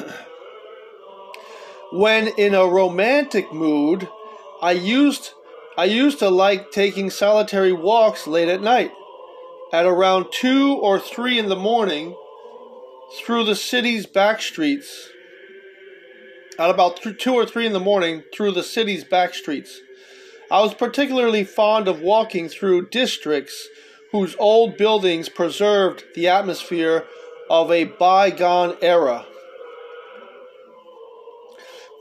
[1.91, 4.09] when in a romantic mood,
[4.61, 5.33] I used
[5.77, 8.91] I used to like taking solitary walks late at night,
[9.71, 12.15] at around 2 or 3 in the morning,
[13.19, 15.09] through the city's back streets.
[16.57, 19.79] At about 2 or 3 in the morning, through the city's back streets.
[20.49, 23.67] I was particularly fond of walking through districts
[24.17, 27.05] whose old buildings preserved the atmosphere
[27.51, 29.23] of a bygone era.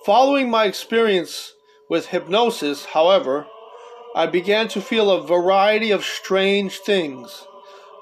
[0.07, 1.53] Following my experience
[1.91, 3.47] with hypnosis, however,
[4.15, 7.47] I began to feel a variety of strange things.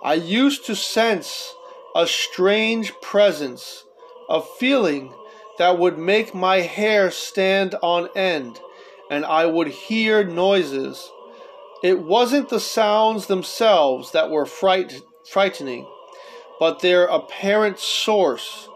[0.05, 1.53] I used to sense
[1.97, 3.83] a strange presence,
[4.29, 5.13] a feeling
[5.59, 8.61] that would make my hair stand on end,
[9.11, 11.11] and I would hear noises
[11.85, 15.87] it wasn't the sounds themselves that were fright- frightening,
[16.59, 18.71] but their apparent source.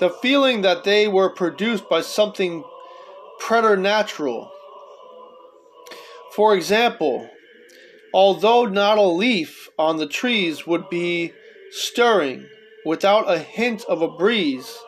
[0.00, 2.64] The feeling that they were produced by something
[3.38, 4.50] preternatural.
[6.32, 7.28] For example,
[8.14, 11.34] although not a leaf on the trees would be
[11.72, 12.46] stirring
[12.86, 14.78] without a hint of a breeze,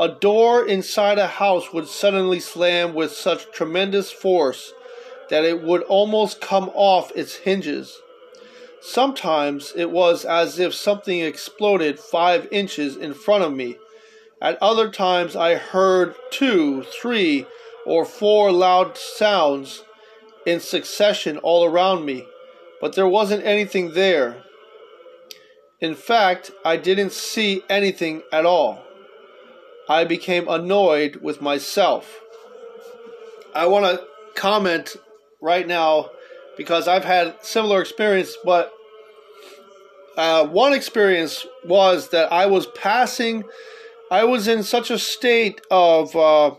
[0.00, 4.74] a door inside a house would suddenly slam with such tremendous force
[5.30, 8.00] that it would almost come off its hinges.
[8.80, 13.76] Sometimes it was as if something exploded five inches in front of me.
[14.40, 17.46] At other times I heard two, three,
[17.86, 19.84] or four loud sounds
[20.44, 22.26] in succession all around me,
[22.80, 24.42] but there wasn't anything there.
[25.80, 28.82] In fact, I didn't see anything at all.
[29.88, 32.20] I became annoyed with myself.
[33.54, 34.96] I want to comment
[35.42, 36.08] right now
[36.56, 38.72] because I've had similar experience, but
[40.16, 43.44] uh, one experience was that I was passing,
[44.10, 46.54] I was in such a state of uh,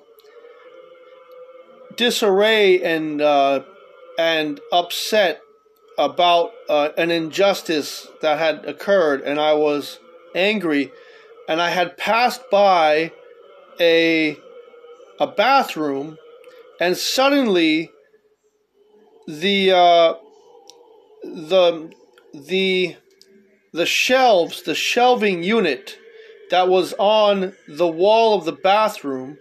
[1.95, 3.61] disarray and uh,
[4.17, 5.41] and upset
[5.97, 9.99] about uh, an injustice that had occurred, and I was
[10.33, 10.91] angry,
[11.47, 13.11] and I had passed by
[13.79, 14.37] a
[15.19, 16.17] a bathroom,
[16.79, 17.92] and suddenly
[19.27, 20.13] the uh,
[21.23, 21.91] the
[22.33, 22.95] the
[23.71, 25.97] the shelves, the shelving unit
[26.51, 29.37] that was on the wall of the bathroom,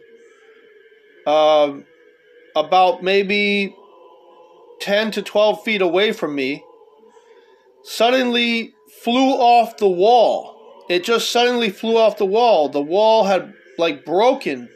[1.26, 1.74] uh,
[2.56, 3.74] about maybe
[4.80, 6.64] 10 to 12 feet away from me,
[7.84, 10.84] suddenly flew off the wall.
[10.88, 12.68] It just suddenly flew off the wall.
[12.68, 14.68] The wall had like broken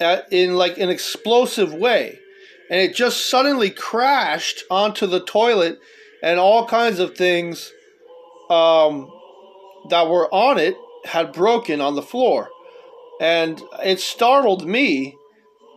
[0.00, 2.18] at, in like an explosive way.
[2.70, 5.78] And it just suddenly crashed onto the toilet
[6.22, 7.72] and all kinds of things
[8.48, 9.10] um,
[9.90, 12.48] that were on it had broken on the floor,
[13.20, 15.16] and it startled me,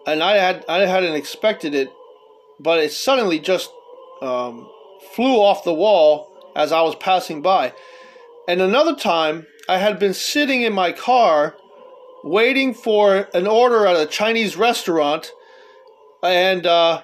[0.06, 1.90] and I had I hadn't expected it,
[2.60, 3.72] but it suddenly just
[4.22, 4.70] um,
[5.14, 7.74] flew off the wall as I was passing by.
[8.48, 11.56] And another time, I had been sitting in my car
[12.24, 15.32] waiting for an order at a Chinese restaurant,
[16.26, 17.02] and uh,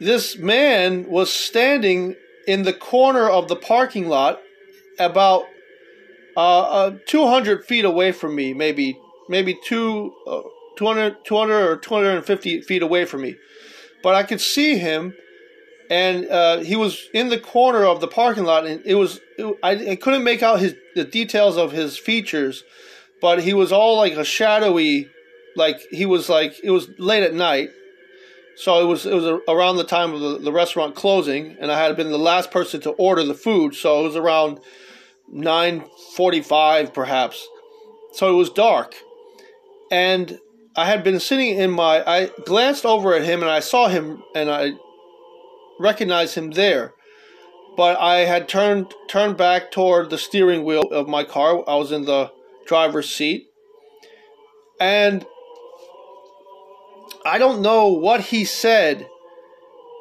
[0.00, 2.16] this man was standing
[2.46, 4.40] in the corner of the parking lot
[4.98, 5.44] about
[6.36, 8.98] uh, uh, 200 feet away from me, maybe
[9.28, 10.42] maybe two, uh,
[10.76, 13.36] 200, 200 or 250 feet away from me.
[14.02, 15.14] But I could see him,
[15.90, 19.56] and uh, he was in the corner of the parking lot, and it was it,
[19.62, 22.64] I, I couldn't make out his the details of his features,
[23.20, 25.08] but he was all like a shadowy,
[25.54, 27.70] like he was like it was late at night,
[28.56, 31.82] so it was it was around the time of the, the restaurant closing, and I
[31.82, 34.60] had been the last person to order the food, so it was around
[35.32, 37.48] 9:45 perhaps.
[38.12, 38.94] So it was dark.
[39.90, 40.38] And
[40.76, 44.22] I had been sitting in my I glanced over at him and I saw him
[44.34, 44.72] and I
[45.78, 46.94] recognized him there.
[47.76, 51.64] But I had turned turned back toward the steering wheel of my car.
[51.66, 52.30] I was in the
[52.66, 53.48] driver's seat.
[54.78, 55.24] And
[57.24, 59.08] I don't know what he said,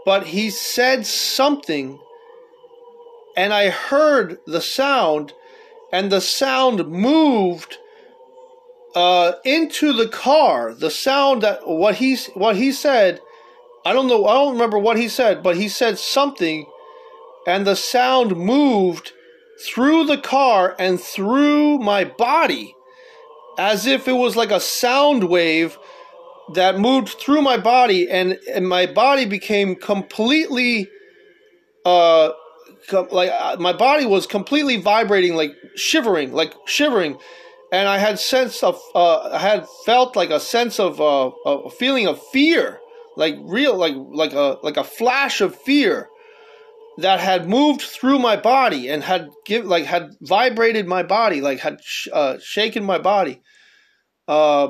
[0.06, 2.00] but he said something
[3.36, 5.34] and I heard the sound,
[5.92, 7.78] and the sound moved
[8.96, 10.74] uh, into the car.
[10.74, 13.22] The sound that what he what he said,
[13.86, 14.26] I don't know.
[14.26, 16.66] I don't remember what he said, but he said something,
[17.48, 19.14] and the sound moved
[19.66, 22.76] through the car and through my body,
[23.58, 25.78] as if it was like a sound wave
[26.54, 30.90] that moved through my body, and, and my body became completely
[31.86, 32.32] uh,
[33.12, 37.18] like uh, my body was completely vibrating, like shivering, like shivering,
[37.72, 41.70] and I had sense of, uh, I had felt like a sense of uh, a
[41.70, 42.80] feeling of fear,
[43.16, 46.10] like real, like like a like a flash of fear
[46.98, 51.60] that had moved through my body and had give like had vibrated my body, like
[51.60, 53.42] had sh- uh, shaken my body,
[54.28, 54.70] uh,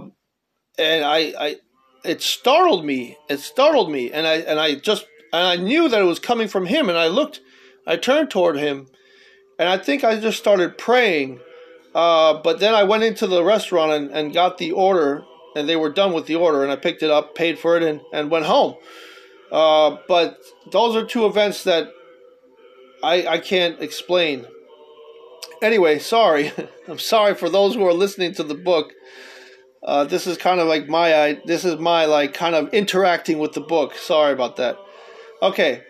[0.78, 1.56] and I I
[2.04, 3.18] it startled me.
[3.30, 6.48] It startled me, and I and I just and I knew that it was coming
[6.48, 7.42] from him, and I looked
[7.86, 8.88] I turned toward him,
[9.60, 11.40] and I think I just started praying.
[11.94, 15.24] Uh, but then I went into the restaurant and, and got the order,
[15.56, 17.84] and they were done with the order, and I picked it up, paid for it,
[17.84, 18.76] and, and went home.
[19.52, 20.38] Uh, but
[20.72, 21.90] those are two events that
[23.04, 24.46] I, I can't explain.
[25.62, 26.52] Anyway, sorry.
[26.88, 28.94] I'm sorry for those who are listening to the book.
[29.84, 33.40] Uh, this is kind of like my I, this is my like kind of interacting
[33.40, 33.96] with the book.
[33.96, 34.78] Sorry about that.
[35.42, 35.84] Okay,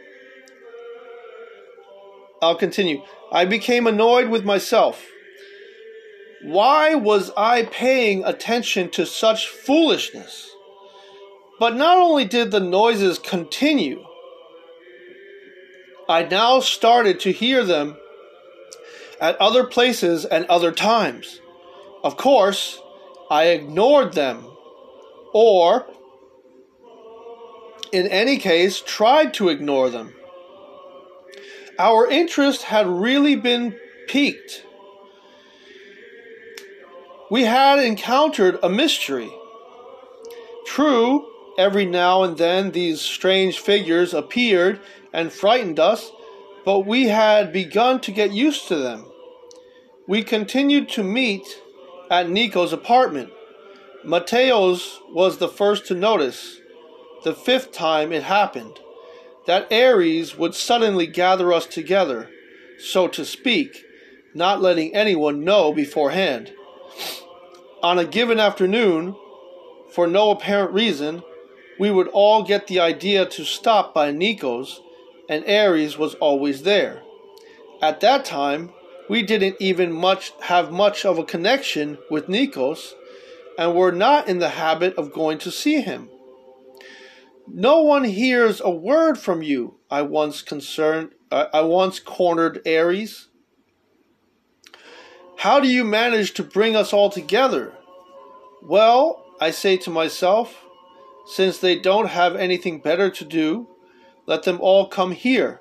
[2.41, 3.03] I'll continue.
[3.31, 5.05] I became annoyed with myself.
[6.43, 10.49] Why was I paying attention to such foolishness?
[11.59, 14.03] But not only did the noises continue,
[16.09, 17.97] I now started to hear them
[19.19, 21.39] at other places and other times.
[22.03, 22.81] Of course,
[23.31, 24.45] I ignored them,
[25.33, 25.87] or,
[27.91, 30.13] in any case, tried to ignore them
[31.81, 33.75] our interest had really been
[34.07, 34.63] piqued.
[37.31, 39.31] We had encountered a mystery.
[40.67, 41.27] True,
[41.57, 44.79] every now and then these strange figures appeared
[45.11, 46.11] and frightened us,
[46.65, 49.05] but we had begun to get used to them.
[50.07, 51.47] We continued to meet
[52.11, 53.31] at Nico's apartment.
[54.05, 56.59] Mateos was the first to notice,
[57.23, 58.77] the fifth time it happened.
[59.45, 62.29] that Aries would suddenly gather us together,
[62.79, 63.83] so to speak,
[64.33, 66.53] not letting anyone know beforehand.
[67.81, 69.15] On a given afternoon,
[69.91, 71.23] for no apparent reason,
[71.79, 74.81] we would all get the idea to stop by Nico's,
[75.27, 77.01] and Aries was always there.
[77.81, 78.71] At that time,
[79.11, 82.93] we didn't even much have much of a connection with Nikos
[83.59, 86.07] and were not in the habit of going to see him.
[87.45, 93.27] No one hears a word from you, I once concerned I once cornered Aries.
[95.39, 97.73] How do you manage to bring us all together?
[98.63, 100.63] Well, I say to myself,
[101.25, 103.67] since they don't have anything better to do,
[104.25, 105.60] let them all come here.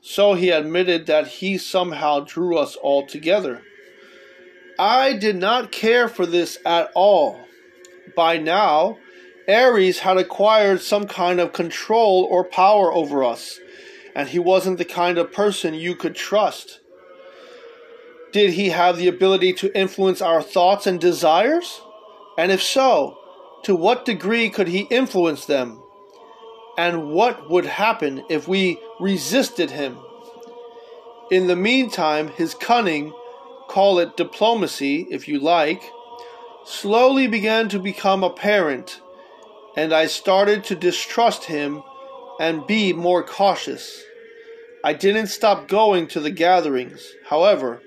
[0.00, 3.62] So he admitted that he somehow drew us all together.
[4.78, 7.40] I did not care for this at all.
[8.14, 8.98] By now,
[9.48, 13.58] Ares had acquired some kind of control or power over us,
[14.14, 16.80] and he wasn't the kind of person you could trust.
[18.30, 21.80] Did he have the ability to influence our thoughts and desires?
[22.36, 23.18] And if so,
[23.64, 25.82] to what degree could he influence them?
[26.78, 29.98] And what would happen if we resisted him?
[31.30, 33.12] In the meantime, his cunning,
[33.68, 35.82] call it diplomacy if you like,
[36.64, 39.00] slowly began to become apparent
[39.78, 41.84] and I started to distrust him
[42.40, 44.02] and be more cautious.
[44.82, 47.80] I didn't stop going to the gatherings, however,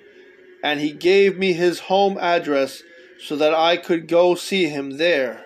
[0.64, 2.82] and he gave me his home address
[3.20, 5.46] so that I could go see him there.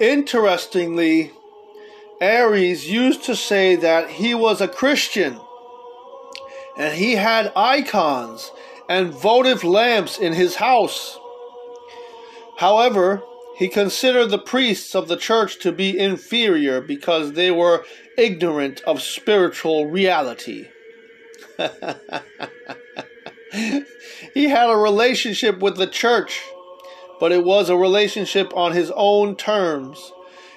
[0.00, 1.32] Interestingly,
[2.20, 5.40] Aries used to say that he was a Christian
[6.76, 8.50] and he had icons
[8.88, 11.18] and votive lamps in his house.
[12.58, 13.22] However,
[13.56, 17.84] he considered the priests of the church to be inferior because they were
[18.18, 20.68] ignorant of spiritual reality.
[24.34, 26.42] he had a relationship with the church,
[27.18, 30.12] but it was a relationship on his own terms,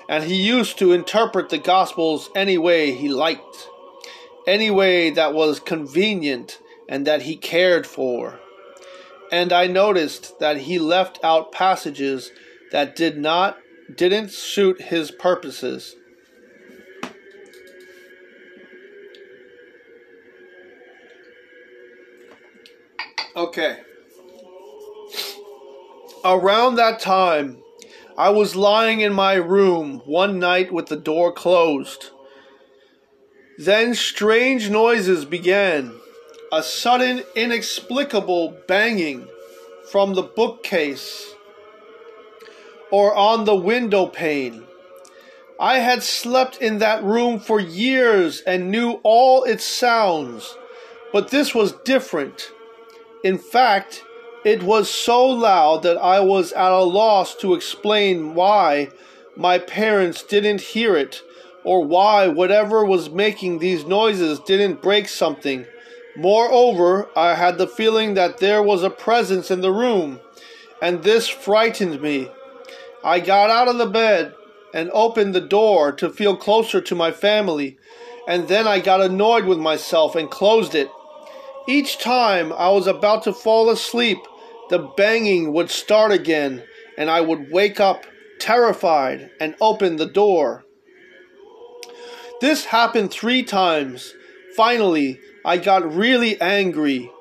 [0.07, 3.69] and he used to interpret the Gospels any way he liked
[4.49, 8.39] any way that was convenient and that he cared for.
[9.31, 12.31] And I noticed that he left out passages
[12.71, 13.59] that did not
[13.95, 15.95] didn't suit his purposes.
[23.35, 23.79] Okay.
[26.25, 27.63] Around that time,
[28.17, 32.09] I was lying in my room one night with the door closed.
[33.57, 35.93] Then strange noises began.
[36.51, 39.29] A sudden, inexplicable banging
[39.91, 41.33] from the bookcase
[42.91, 44.65] or on the window pane.
[45.57, 50.57] I had slept in that room for years and knew all its sounds,
[51.13, 52.51] but this was different.
[53.23, 54.03] In fact,
[54.45, 58.89] it was so loud that I was at a loss to explain why
[59.35, 61.21] my parents didn't hear it
[61.63, 65.65] or why whatever was making these noises didn't break something.
[66.15, 70.19] Moreover, I had the feeling that there was a presence in the room,
[70.81, 72.29] and this frightened me.
[73.03, 74.33] I got out of the bed
[74.73, 77.77] and opened the door to feel closer to my family,
[78.27, 80.89] and then I got annoyed with myself and closed it.
[81.67, 84.19] Each time I was about to fall asleep,
[84.69, 86.63] the banging would start again,
[86.97, 88.05] and I would wake up
[88.39, 90.63] terrified and open the door.
[92.41, 94.13] This happened three times.
[94.55, 97.11] Finally, I got really angry.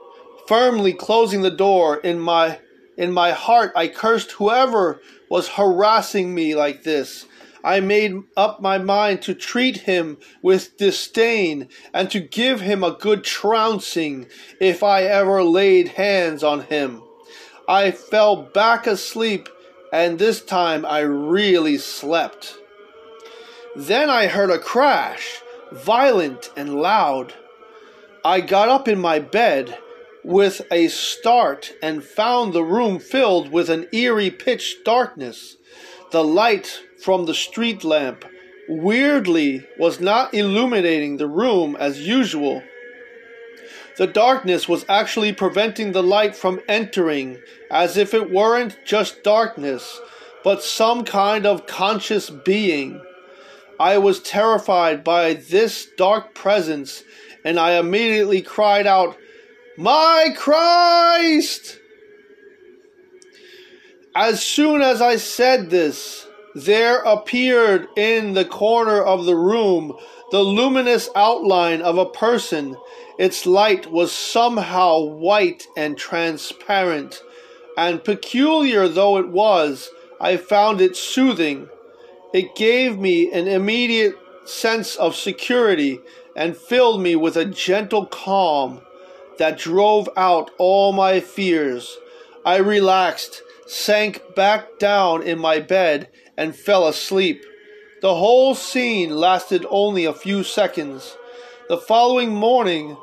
[0.47, 2.61] Firmly closing the door in my
[2.97, 7.27] in my heart, I cursed whoever was harassing me like this.
[7.63, 12.97] I made up my mind to treat him with disdain and to give him a
[12.97, 14.27] good trouncing
[14.61, 17.03] if I ever laid hands on him.
[17.69, 19.51] I fell back asleep,
[19.93, 22.57] and this time I really slept.
[23.77, 27.35] Then I heard a crash, violent and loud.
[28.25, 29.77] I got up in my bed
[30.25, 35.57] with a start and found the room filled with an eerie pitch darkness.
[36.11, 38.25] The light from the street lamp
[38.67, 42.63] weirdly was not illuminating the room as usual.
[43.99, 50.01] The darkness was actually preventing the light from entering, as if it weren't just darkness,
[50.45, 53.03] but some kind of conscious being.
[53.81, 57.03] I was terrified by this dark presence,
[57.45, 59.17] and I immediately cried out,
[59.77, 61.81] My Christ!
[64.15, 66.25] As soon as I said this,
[66.55, 69.97] there appeared in the corner of the room
[70.31, 72.77] the luminous outline of a person.
[73.19, 77.21] Its light was somehow white and transparent,
[77.77, 79.91] and peculiar though it was,
[80.21, 81.69] I found it soothing.
[82.33, 84.15] It gave me an immediate
[84.45, 86.01] sense of security
[86.37, 88.81] and filled me with a gentle calm
[89.39, 91.99] that drove out all my fears.
[92.45, 97.45] I relaxed, sank back down in my bed, and fell asleep.
[98.01, 101.17] The whole scene lasted only a few seconds.
[101.69, 102.97] The following morning,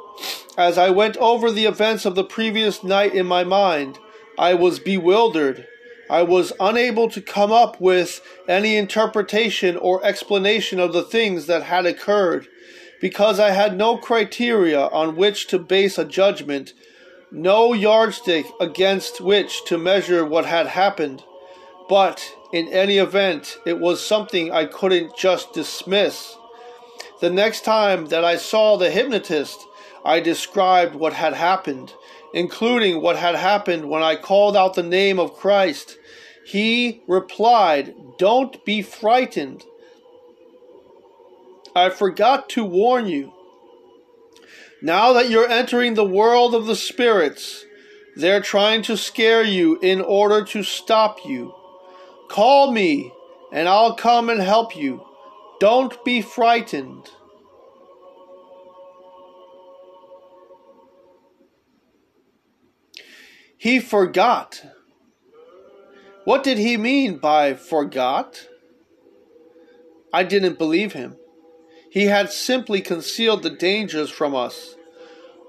[0.57, 3.99] as I went over the events of the previous night in my mind,
[4.37, 5.67] I was bewildered.
[6.09, 11.63] I was unable to come up with any interpretation or explanation of the things that
[11.63, 12.47] had occurred
[13.01, 16.73] because I had no criteria on which to base a judgment,
[17.31, 21.23] no yardstick against which to measure what had happened.
[21.89, 26.35] But in any event, it was something I couldn't just dismiss.
[27.19, 29.59] The next time that I saw the hypnotist,
[30.05, 31.93] I described what had happened,
[32.31, 35.97] including what had happened when I called out the name of Christ.
[36.45, 39.63] He replied, Don't be frightened.
[41.75, 43.33] I forgot to warn you.
[44.81, 47.65] Now that you're entering the world of the spirits,
[48.15, 51.55] they're trying to scare you in order to stop you.
[52.29, 53.11] Call me,
[53.51, 55.03] and I'll come and help you.
[55.59, 57.09] Don't be frightened.
[63.65, 64.61] He forgot.
[66.23, 68.47] What did he mean by forgot?
[70.13, 71.15] I didn't believe him.
[71.89, 74.75] He had simply concealed the dangers from us.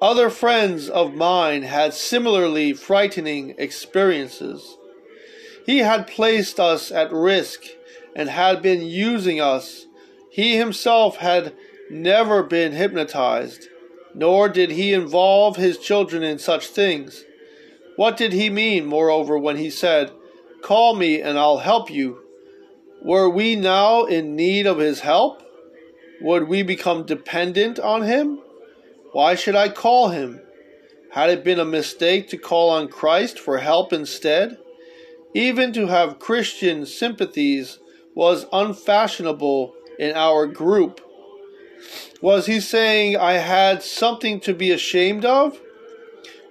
[0.01, 4.79] Other friends of mine had similarly frightening experiences.
[5.67, 7.65] He had placed us at risk
[8.15, 9.85] and had been using us.
[10.31, 11.53] He himself had
[11.91, 13.69] never been hypnotized,
[14.15, 17.26] nor did he involve his children in such things.
[17.97, 20.13] What did he mean, moreover, when he said,
[20.63, 22.19] Call me and I'll help you?
[23.03, 25.43] Were we now in need of his help?
[26.21, 28.41] Would we become dependent on him?
[29.13, 30.41] Why should I call him?
[31.13, 34.59] Had it been a mistake to call on Christ for help instead?
[35.35, 37.79] Even to have Christian sympathies
[38.15, 41.01] was unfashionable in our group.
[42.21, 45.61] Was he saying I had something to be ashamed of?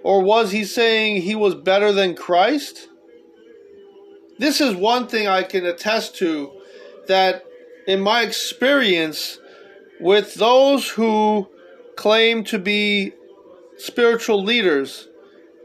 [0.05, 2.89] Or was he saying he was better than Christ?
[4.37, 6.51] This is one thing I can attest to
[7.07, 7.43] that
[7.87, 9.39] in my experience,
[9.99, 11.47] with those who
[11.95, 13.13] claim to be
[13.77, 15.07] spiritual leaders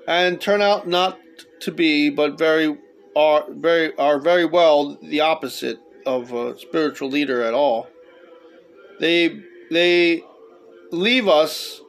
[0.09, 1.19] and turn out not
[1.61, 2.79] to be, but very
[3.15, 7.89] are very are very well the opposite of a spiritual leader at all.
[9.01, 9.39] They
[9.71, 10.23] they
[10.91, 11.83] leave us,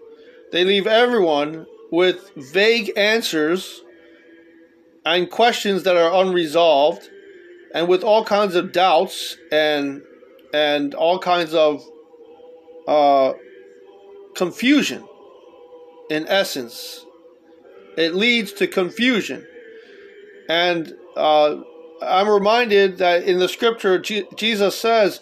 [0.52, 3.82] they leave everyone with vague answers
[5.06, 7.10] and questions that are unresolved,
[7.74, 10.02] and with all kinds of doubts and
[10.54, 11.84] and all kinds of
[12.88, 13.34] uh,
[14.36, 15.04] confusion
[16.10, 17.06] in essence.
[17.98, 19.46] It leads to confusion.
[20.50, 21.58] And uh,
[22.02, 25.22] I'm reminded that in the scripture, G- Jesus says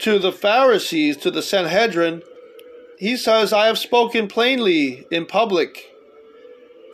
[0.00, 2.22] to the Pharisees, to the Sanhedrin,
[2.98, 5.86] he says, I have spoken plainly in public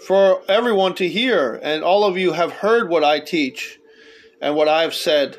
[0.07, 3.79] for everyone to hear, and all of you have heard what I teach
[4.41, 5.39] and what I have said.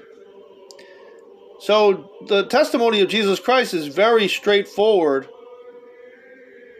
[1.59, 5.27] So the testimony of Jesus Christ is very straightforward.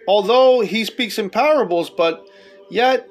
[0.08, 2.28] Although he speaks in parables, but
[2.70, 3.08] yet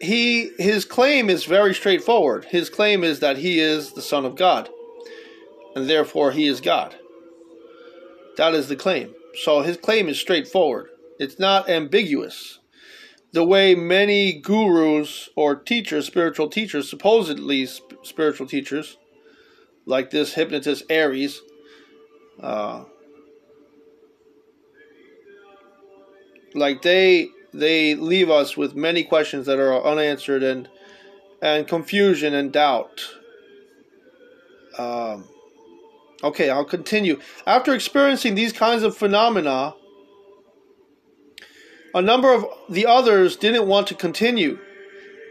[0.00, 2.44] he his claim is very straightforward.
[2.44, 4.68] His claim is that he is the son of God
[5.74, 6.94] and therefore he is God.
[8.36, 9.14] That is the claim.
[9.42, 10.88] So his claim is straightforward.
[11.18, 12.58] It's not ambiguous.
[13.32, 17.66] The way many gurus or teachers, spiritual teachers, supposedly
[18.02, 18.98] spiritual teachers,
[19.86, 21.40] like this hypnotist Aries.
[22.40, 22.84] Uh,
[26.54, 30.68] like they they leave us with many questions that are unanswered and
[31.40, 33.16] and confusion and doubt.
[34.78, 35.28] Um,
[36.22, 37.20] okay, I'll continue.
[37.46, 39.74] After experiencing these kinds of phenomena,
[41.94, 44.58] a number of the others didn't want to continue,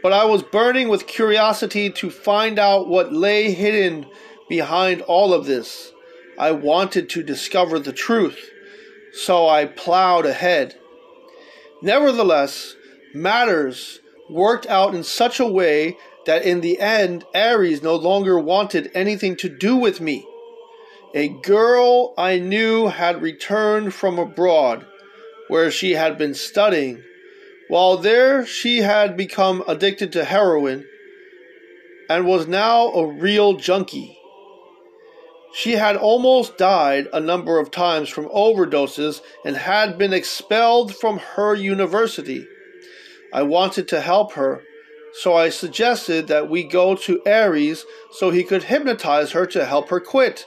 [0.02, 4.06] but I was burning with curiosity to find out what lay hidden
[4.48, 5.92] behind all of this.
[6.38, 8.50] I wanted to discover the truth,
[9.12, 10.74] so I plowed ahead.
[11.82, 12.76] Nevertheless,
[13.14, 14.00] matters
[14.30, 15.96] worked out in such a way
[16.26, 20.26] that in the end, Aries no longer wanted anything to do with me.
[21.14, 24.86] A girl I knew had returned from abroad,
[25.52, 27.02] where she had been studying.
[27.68, 30.86] While there, she had become addicted to heroin
[32.08, 34.16] and was now a real junkie.
[35.52, 41.18] She had almost died a number of times from overdoses and had been expelled from
[41.18, 42.46] her university.
[43.30, 44.62] I wanted to help her,
[45.20, 49.90] so I suggested that we go to Aries so he could hypnotize her to help
[49.90, 50.46] her quit.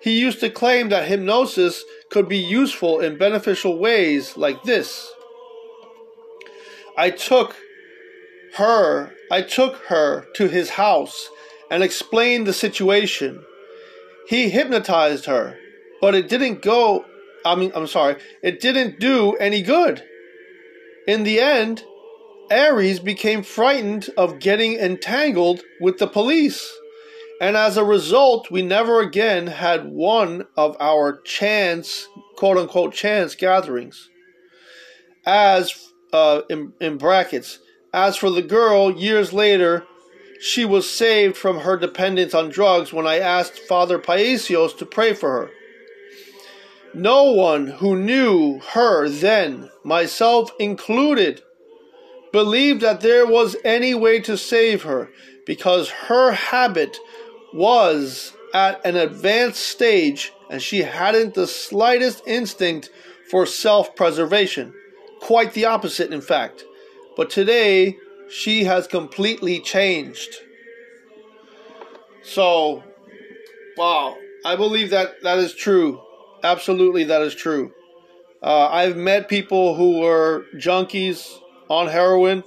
[0.00, 5.10] He used to claim that hypnosis could be useful in beneficial ways like this.
[6.96, 7.56] I took
[8.54, 11.30] her, I took her to his house
[11.70, 13.42] and explained the situation.
[14.28, 15.58] He hypnotized her,
[16.00, 17.04] but it didn't go,
[17.46, 20.04] I mean, I'm sorry, it didn't do any good.
[21.08, 21.82] In the end,
[22.50, 26.70] Aries became frightened of getting entangled with the police.
[27.42, 33.34] And as a result, we never again had one of our chance, quote unquote, chance
[33.34, 34.08] gatherings.
[35.26, 37.58] As, uh, in, in brackets,
[37.92, 39.84] as for the girl, years later,
[40.40, 45.12] she was saved from her dependence on drugs when I asked Father Paisios to pray
[45.12, 45.50] for her.
[46.94, 51.42] No one who knew her then, myself included,
[52.30, 55.10] believed that there was any way to save her
[55.44, 56.96] because her habit
[57.52, 62.90] was at an advanced stage and she hadn't the slightest instinct
[63.30, 64.74] for self preservation.
[65.20, 66.64] Quite the opposite, in fact.
[67.16, 67.96] But today,
[68.30, 70.36] she has completely changed.
[72.22, 72.82] So,
[73.76, 76.00] wow, I believe that that is true.
[76.42, 77.72] Absolutely, that is true.
[78.42, 81.38] Uh, I've met people who were junkies
[81.68, 82.42] on heroin,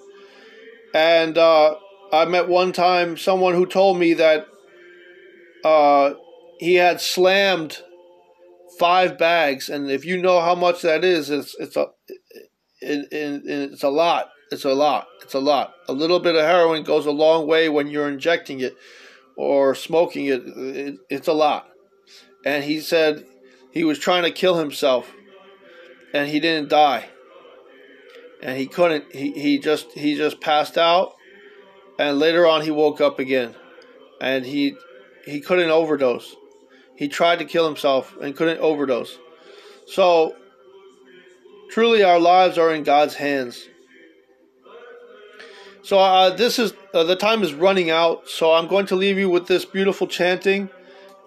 [0.93, 1.75] and uh,
[2.11, 4.47] I met one time someone who told me that
[5.65, 6.13] uh,
[6.59, 7.81] he had slammed
[8.77, 11.87] five bags, and if you know how much that is, it's it's a
[12.81, 14.29] it, it, it's a lot.
[14.51, 15.07] It's a lot.
[15.23, 15.73] It's a lot.
[15.87, 18.75] A little bit of heroin goes a long way when you're injecting it
[19.35, 20.43] or smoking it.
[20.45, 21.67] it it's a lot.
[22.45, 23.25] And he said
[23.71, 25.11] he was trying to kill himself
[26.13, 27.09] and he didn't die.
[28.43, 31.15] And he couldn't he, he just he just passed out
[31.97, 33.55] and later on he woke up again
[34.21, 34.75] and he
[35.25, 36.35] he couldn't overdose.
[36.95, 39.17] He tried to kill himself and couldn't overdose.
[39.87, 40.35] So
[41.69, 43.67] truly our lives are in God's hands.
[45.85, 48.27] So uh, this is uh, the time is running out.
[48.27, 50.69] So I'm going to leave you with this beautiful chanting,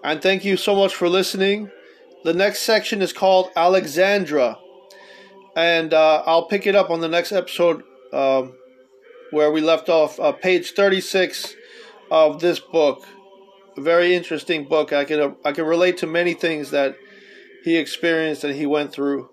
[0.03, 1.71] and thank you so much for listening.
[2.25, 4.57] The next section is called Alexandra,
[5.55, 8.53] and uh, I'll pick it up on the next episode um,
[9.31, 11.55] where we left off, uh, page 36
[12.11, 13.05] of this book.
[13.77, 14.93] A very interesting book.
[14.93, 16.95] I can I can relate to many things that
[17.63, 19.29] he experienced and he went through.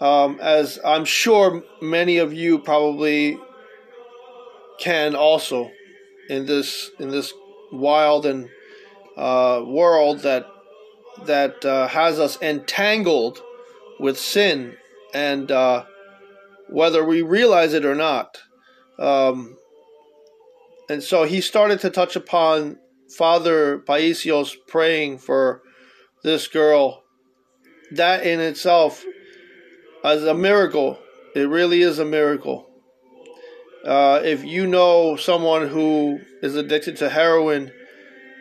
[0.00, 3.38] Um, as I'm sure many of you probably
[4.78, 5.70] can also
[6.28, 7.32] in this in this
[7.72, 8.48] wild and
[9.16, 10.46] uh, world that
[11.26, 13.40] that uh, has us entangled
[13.98, 14.76] with sin
[15.12, 15.84] and uh,
[16.68, 18.38] whether we realize it or not.
[18.98, 19.56] Um,
[20.88, 22.78] and so he started to touch upon
[23.16, 25.62] Father Paisios praying for
[26.22, 27.02] this girl.
[27.92, 29.04] That in itself
[30.04, 30.98] is a miracle.
[31.34, 32.68] It really is a miracle.
[33.84, 37.72] Uh, if you know someone who is addicted to heroin,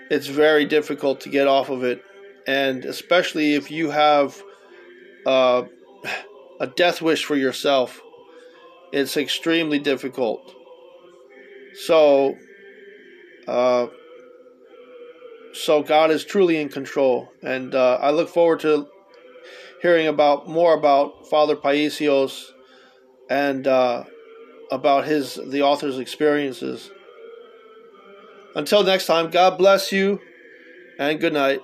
[0.09, 2.01] it's very difficult to get off of it.
[2.47, 4.41] And especially if you have
[5.25, 5.63] uh,
[6.59, 8.01] a death wish for yourself,
[8.91, 10.53] it's extremely difficult.
[11.85, 12.35] So,
[13.47, 13.87] uh,
[15.53, 18.87] so God is truly in control, and uh, I look forward to
[19.81, 22.51] hearing about more about Father Paisios
[23.29, 24.03] and uh,
[24.71, 26.91] about his the author's experiences.
[28.55, 30.19] Until next time, God bless you
[30.97, 31.61] and good night.